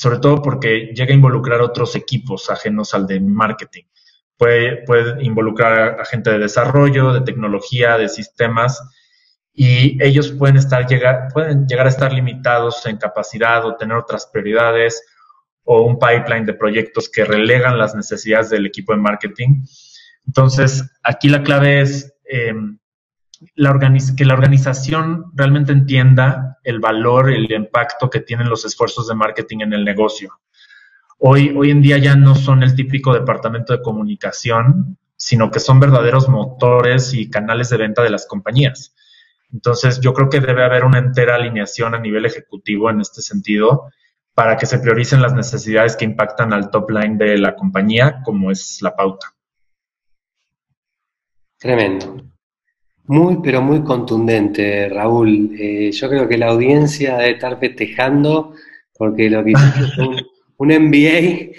sobre 0.02 0.18
todo 0.18 0.42
porque 0.42 0.94
llega 0.96 1.12
a 1.12 1.16
involucrar 1.16 1.62
otros 1.62 1.96
equipos 1.96 2.50
ajenos 2.50 2.96
al 2.96 3.06
de 3.06 3.20
marketing. 3.20 3.84
Puede, 4.36 4.84
puede 4.84 5.24
involucrar 5.24 6.02
a 6.02 6.06
gente 6.06 6.32
de 6.32 6.40
desarrollo, 6.40 7.14
de 7.14 7.22
tecnología, 7.22 8.00
de 8.00 8.10
sistemas, 8.10 8.82
y 9.54 10.04
ellos 10.04 10.32
pueden, 10.32 10.58
estar, 10.58 10.88
llegar, 10.88 11.28
pueden 11.32 11.68
llegar 11.68 11.86
a 11.86 11.90
estar 11.90 12.12
limitados 12.12 12.84
en 12.88 12.98
capacidad 12.98 13.64
o 13.64 13.76
tener 13.76 13.96
otras 13.96 14.26
prioridades 14.26 15.06
o 15.66 15.84
un 15.84 16.00
pipeline 16.00 16.48
de 16.48 16.56
proyectos 16.56 17.08
que 17.08 17.24
relegan 17.24 17.78
las 17.78 17.94
necesidades 17.94 18.50
del 18.50 18.66
equipo 18.66 18.94
de 18.94 19.02
marketing. 19.02 19.66
Entonces, 20.26 20.84
aquí 21.04 21.30
la 21.30 21.44
clave 21.44 21.82
es 21.82 22.12
em, 22.26 22.80
que 24.18 24.26
la 24.26 24.34
organización 24.34 25.26
realmente 25.36 25.74
entienda 25.74 26.51
el 26.64 26.80
valor, 26.80 27.32
y 27.32 27.36
el 27.36 27.52
impacto 27.52 28.10
que 28.10 28.22
tienen 28.22 28.50
los 28.50 28.66
esfuerzos 28.66 29.08
de 29.08 29.16
marketing 29.16 29.60
en 29.62 29.74
el 29.74 29.84
negocio. 29.86 30.40
Hoy, 31.18 31.54
hoy 31.56 31.72
en 31.72 31.82
día 31.82 31.98
ya 31.98 32.16
no 32.16 32.36
son 32.36 32.64
el 32.64 32.76
típico 32.76 33.14
departamento 33.14 33.74
de 33.74 33.82
comunicación, 33.82 34.98
sino 35.16 35.52
que 35.52 35.60
son 35.60 35.80
verdaderos 35.80 36.28
motores 36.30 37.14
y 37.14 37.30
canales 37.30 37.70
de 37.70 37.78
venta 37.78 38.02
de 38.02 38.10
las 38.10 38.26
compañías. 38.26 38.96
Entonces, 39.54 40.00
yo 40.00 40.14
creo 40.14 40.30
que 40.30 40.40
debe 40.40 40.64
haber 40.64 40.84
una 40.84 40.98
entera 40.98 41.36
alineación 41.36 41.94
a 41.94 42.00
nivel 42.00 42.26
ejecutivo 42.26 42.90
en 42.90 43.02
este 43.02 43.22
sentido 43.22 43.92
para 44.34 44.58
que 44.58 44.66
se 44.66 44.80
prioricen 44.80 45.22
las 45.22 45.34
necesidades 45.34 45.96
que 45.96 46.06
impactan 46.06 46.54
al 46.54 46.72
top 46.72 46.90
line 46.90 47.18
de 47.18 47.38
la 47.38 47.56
compañía, 47.56 48.22
como 48.24 48.50
es 48.50 48.82
la 48.82 48.96
pauta. 48.96 49.36
Tremendo. 51.60 52.31
Muy, 53.12 53.42
pero 53.44 53.62
muy 53.62 53.84
contundente, 53.84 54.88
Raúl. 54.88 55.52
Eh, 55.60 55.92
yo 55.92 56.08
creo 56.08 56.30
que 56.30 56.38
la 56.38 56.48
audiencia 56.48 57.18
debe 57.18 57.32
estar 57.32 57.60
festejando 57.60 58.54
porque 58.98 59.30
lo 59.30 59.44
que 59.44 59.52
hiciste 59.52 59.80
es 59.82 59.98
un, 59.98 60.16
un 60.56 60.68
MBA. 60.70 61.52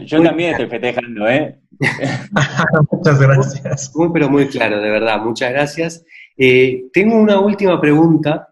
Yo 0.06 0.20
también 0.20 0.50
estoy 0.50 0.66
festejando, 0.66 1.28
¿eh? 1.28 1.56
Muchas 2.90 3.20
gracias. 3.20 3.92
Muy, 3.94 4.10
pero 4.12 4.28
muy 4.28 4.48
claro, 4.48 4.80
de 4.80 4.90
verdad. 4.90 5.20
Muchas 5.22 5.52
gracias. 5.52 6.04
Eh, 6.36 6.86
tengo 6.92 7.14
una 7.14 7.38
última 7.38 7.80
pregunta 7.80 8.48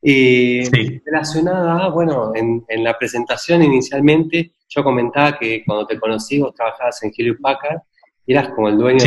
eh, 0.00 0.62
relacionada, 1.04 1.88
bueno, 1.88 2.30
en, 2.36 2.64
la 2.84 2.96
presentación 2.96 3.64
inicialmente 3.64 4.52
yo 4.68 4.84
comentaba 4.84 5.36
que 5.36 5.64
cuando 5.64 5.88
te 5.88 5.98
conocí 5.98 6.38
vos 6.38 6.54
trabajabas 6.54 7.02
en 7.02 7.10
Hewlett 7.16 7.40
Packard 7.40 7.80
eras 8.26 8.50
como 8.50 8.68
el 8.68 8.78
dueño 8.78 9.04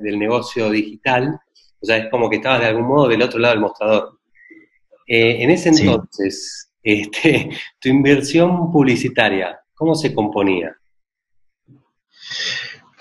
del 0.00 0.18
negocio 0.18 0.70
digital, 0.70 1.40
o 1.82 1.86
sea, 1.86 1.96
es 1.96 2.10
como 2.10 2.30
que 2.30 2.36
estabas 2.36 2.60
de 2.60 2.66
algún 2.66 2.86
modo 2.86 3.08
del 3.08 3.22
otro 3.22 3.38
lado 3.38 3.54
del 3.54 3.60
mostrador. 3.60 4.18
Eh, 5.06 5.42
en 5.42 5.50
ese 5.50 5.70
entonces, 5.70 6.72
este, 6.82 7.50
tu 7.80 7.88
inversión 7.88 8.70
publicitaria, 8.70 9.60
¿cómo 9.74 9.94
se 9.94 10.14
componía? 10.14 10.76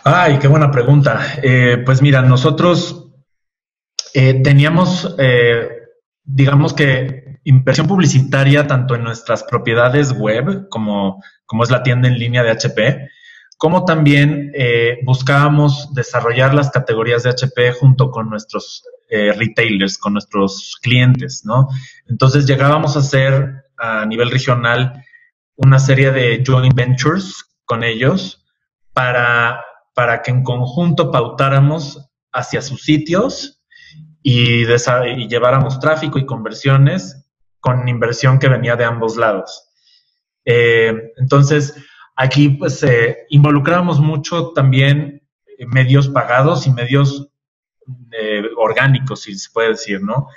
Ay, 0.04 0.40
qué 0.40 0.48
buena 0.48 0.72
pregunta. 0.72 1.20
pues 1.86 2.02
mira, 2.02 2.24
nosotros 2.24 3.08
teníamos, 4.14 5.16
digamos 6.24 6.74
que 6.74 7.32
inversión 7.44 7.88
publicitaria 7.88 8.68
tanto 8.68 8.96
en 8.96 9.04
nuestras 9.04 9.44
propiedades 9.44 10.14
web, 10.14 10.68
como, 10.70 11.24
como 11.46 11.64
es 11.64 11.72
la 11.72 11.84
tienda 11.84 12.08
en 12.08 12.20
línea 12.20 12.44
de 12.44 12.52
HP, 12.52 13.10
como 13.62 13.86
también 13.86 14.52
eh, 14.56 14.98
buscábamos 15.04 15.94
desarrollar 15.94 16.52
las 16.56 16.72
categorías 16.72 17.22
de 17.22 17.30
HP 17.30 17.74
junto 17.74 18.10
con 18.10 18.28
nuestros 18.28 18.84
eh, 19.08 19.34
retailers, 19.34 20.00
con 20.00 20.14
nuestros 20.14 20.80
clientes, 20.82 21.44
¿no? 21.46 21.68
Entonces 22.08 22.48
llegábamos 22.48 22.96
a 22.96 23.02
hacer 23.02 23.66
a 23.78 24.04
nivel 24.08 24.32
regional 24.32 25.06
una 25.58 25.78
serie 25.78 26.10
de 26.10 26.44
joint 26.44 26.74
ventures 26.74 27.46
con 27.64 27.84
ellos 27.84 28.44
para, 28.94 29.64
para 29.94 30.24
que 30.24 30.32
en 30.32 30.44
conjunto 30.44 31.12
pautáramos 31.12 32.10
hacia 32.32 32.64
sus 32.64 32.82
sitios 32.82 33.62
y, 34.24 34.64
y 34.64 35.28
lleváramos 35.28 35.80
tráfico 35.80 36.18
y 36.18 36.26
conversiones 36.26 37.30
con 37.60 37.88
inversión 37.88 38.40
que 38.40 38.50
venía 38.50 38.76
de 38.76 38.86
ambos 38.86 39.18
lados. 39.18 39.68
Eh, 40.46 41.12
entonces, 41.18 41.76
aquí 42.16 42.50
pues 42.50 42.82
eh, 42.84 43.26
involucramos 43.30 44.00
mucho 44.00 44.52
también 44.54 45.22
medios 45.68 46.10
pagados 46.10 46.66
y 46.68 46.72
medios 46.72 47.30
eh, 48.12 48.44
orgánicos, 48.58 49.22
si 49.22 49.36
se 49.36 49.50
puede 49.52 49.70
decir, 49.70 50.02
¿no? 50.02 50.28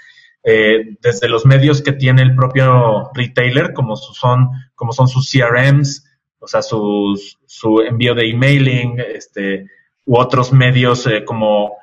desde 1.00 1.26
los 1.26 1.46
medios 1.46 1.80
que 1.80 1.92
tiene 1.92 2.20
el 2.20 2.36
propio 2.36 3.10
retailer, 3.14 3.72
como 3.72 3.96
son, 3.96 4.50
como 4.74 4.92
son 4.92 5.08
sus 5.08 5.30
CRMs, 5.32 6.04
o 6.38 6.46
sea, 6.46 6.60
su 6.60 7.80
envío 7.80 8.14
de 8.14 8.28
emailing, 8.28 9.00
este, 9.00 9.64
u 10.04 10.18
otros 10.18 10.52
medios 10.52 11.08
como 11.24 11.78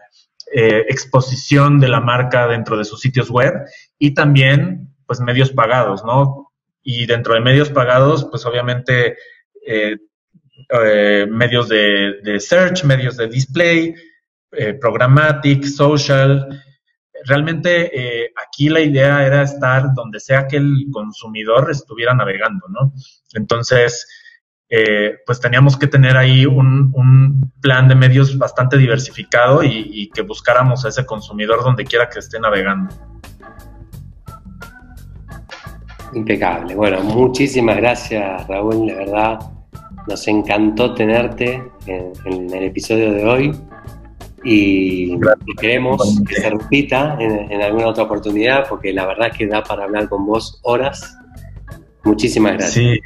exposición 0.54 1.80
de 1.80 1.88
la 1.88 2.02
marca 2.02 2.46
dentro 2.46 2.78
de 2.78 2.86
sus 2.86 3.00
sitios 3.00 3.32
web, 3.32 3.52
y 3.98 4.14
también 4.14 4.92
pues 5.12 5.20
medios 5.20 5.52
pagados, 5.52 6.06
¿no? 6.06 6.54
Y 6.82 7.06
dentro 7.06 7.34
de 7.34 7.42
medios 7.42 7.70
pagados, 7.70 8.26
pues 8.32 8.46
obviamente 8.46 9.18
eh, 9.66 9.98
eh, 10.84 11.28
medios 11.30 11.70
de, 11.70 12.40
search, 12.40 12.84
medios 12.84 13.18
de 13.18 13.28
display, 13.28 13.96
eh, 14.52 14.74
programmatic, 14.74 15.66
social. 15.66 16.64
Realmente 17.26 18.32
aquí 18.44 18.70
la 18.70 18.82
idea 18.82 19.26
era 19.26 19.44
estar 19.44 19.94
donde 19.94 20.20
sea 20.20 20.48
que 20.48 20.58
el 20.58 20.88
consumidor 20.92 21.70
estuviera 21.70 22.14
navegando, 22.14 22.68
¿no? 22.70 22.94
Entonces, 23.34 24.08
pues 25.26 25.40
teníamos 25.40 25.78
que 25.78 25.88
tener 25.88 26.18
ahí 26.18 26.46
un, 26.46 27.52
plan 27.62 27.88
de 27.88 27.94
medios 27.94 28.36
bastante 28.40 28.76
diversificado 28.76 29.64
y, 29.64 29.88
y 29.94 30.10
que 30.10 30.24
buscáramos 30.24 30.84
a 30.84 30.90
ese 30.90 31.06
consumidor 31.06 31.64
donde 31.64 31.86
quiera 31.86 32.10
que 32.10 32.18
esté 32.18 32.40
navegando. 32.40 32.90
Impecable. 36.14 36.76
Bueno, 36.76 37.02
muchísimas 37.02 37.78
gracias 37.78 38.48
Raúl, 38.48 38.88
de 38.88 38.96
verdad 38.96 39.40
nos 40.08 40.28
encantó 40.28 40.94
tenerte 40.94 41.64
en, 41.86 42.54
el 42.54 42.64
episodio 42.64 43.12
de 43.14 43.26
hoy 43.26 43.56
y, 44.44 45.20
queremos 45.60 46.20
que 46.28 46.36
se 46.36 46.50
repita 46.50 47.18
en, 47.20 47.62
alguna 47.62 47.88
otra 47.88 48.04
oportunidad 48.04 48.68
porque 48.68 48.92
la 48.94 49.06
verdad 49.06 49.32
que 49.32 49.48
da 49.48 49.64
para 49.64 49.84
hablar 49.84 50.10
con 50.10 50.26
vos 50.26 50.60
horas. 50.64 51.16
Muchísimas 52.04 52.54
gracias. 52.54 52.74
Sí. 52.74 53.00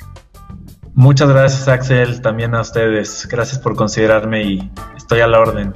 Muchas 0.94 1.28
gracias 1.28 1.68
Axel, 1.68 2.22
también 2.22 2.56
a 2.56 2.62
ustedes. 2.62 3.28
Gracias 3.30 3.60
por 3.60 3.76
considerarme 3.76 4.44
y 4.44 4.72
estoy 4.96 5.20
a 5.20 5.28
la 5.28 5.40
orden. 5.42 5.74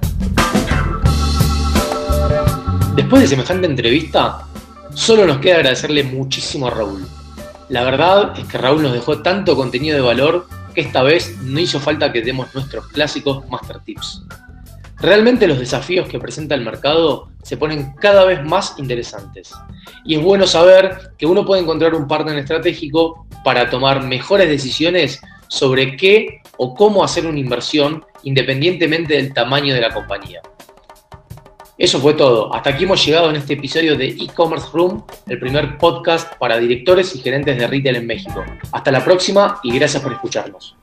Después 2.95 3.23
de 3.23 3.27
semejante 3.27 3.67
entrevista, 3.67 4.45
solo 4.93 5.25
nos 5.25 5.39
queda 5.39 5.55
agradecerle 5.55 6.03
muchísimo 6.03 6.67
a 6.67 6.71
Raúl 6.71 7.18
la 7.69 7.83
verdad 7.83 8.33
es 8.37 8.45
que 8.45 8.57
Raúl 8.57 8.81
nos 8.81 8.93
dejó 8.93 9.21
tanto 9.21 9.55
contenido 9.55 9.95
de 9.95 10.01
valor 10.01 10.47
que 10.73 10.81
esta 10.81 11.03
vez 11.03 11.37
no 11.41 11.59
hizo 11.59 11.79
falta 11.79 12.11
que 12.11 12.21
demos 12.21 12.53
nuestros 12.55 12.87
clásicos 12.87 13.47
Master 13.49 13.79
Tips. 13.79 14.23
Realmente 14.97 15.47
los 15.47 15.59
desafíos 15.59 16.09
que 16.09 16.19
presenta 16.19 16.55
el 16.55 16.61
mercado 16.61 17.29
se 17.43 17.57
ponen 17.57 17.93
cada 18.01 18.25
vez 18.25 18.43
más 18.43 18.75
interesantes. 18.77 19.53
Y 20.03 20.15
es 20.15 20.21
bueno 20.21 20.45
saber 20.45 21.13
que 21.17 21.25
uno 21.25 21.45
puede 21.45 21.61
encontrar 21.61 21.95
un 21.95 22.07
partner 22.07 22.37
estratégico 22.37 23.25
para 23.43 23.69
tomar 23.69 24.03
mejores 24.03 24.49
decisiones 24.49 25.21
sobre 25.47 25.95
qué 25.95 26.41
o 26.57 26.75
cómo 26.75 27.03
hacer 27.03 27.25
una 27.25 27.39
inversión 27.39 28.03
independientemente 28.23 29.13
del 29.13 29.33
tamaño 29.33 29.73
de 29.73 29.81
la 29.81 29.93
compañía. 29.93 30.41
Eso 31.79 31.97
fue 32.01 32.13
todo. 32.13 32.53
Hasta 32.53 32.71
aquí 32.71 32.83
hemos 32.83 33.05
llegado 33.05 33.29
en 33.29 33.37
este 33.37 33.53
episodio 33.53 33.97
de 33.97 34.09
E-Commerce 34.09 34.67
Room, 34.73 35.01
el 35.27 35.39
primer 35.39 35.77
podcast 35.77 36.35
para 36.35 36.57
directores 36.57 37.15
y 37.15 37.19
gerentes 37.19 37.57
de 37.57 37.67
retail 37.67 37.95
en 37.95 38.05
México. 38.05 38.43
Hasta 38.73 38.91
la 38.91 39.01
próxima 39.01 39.61
y 39.63 39.71
gracias 39.71 40.03
por 40.03 40.11
escucharnos. 40.11 40.78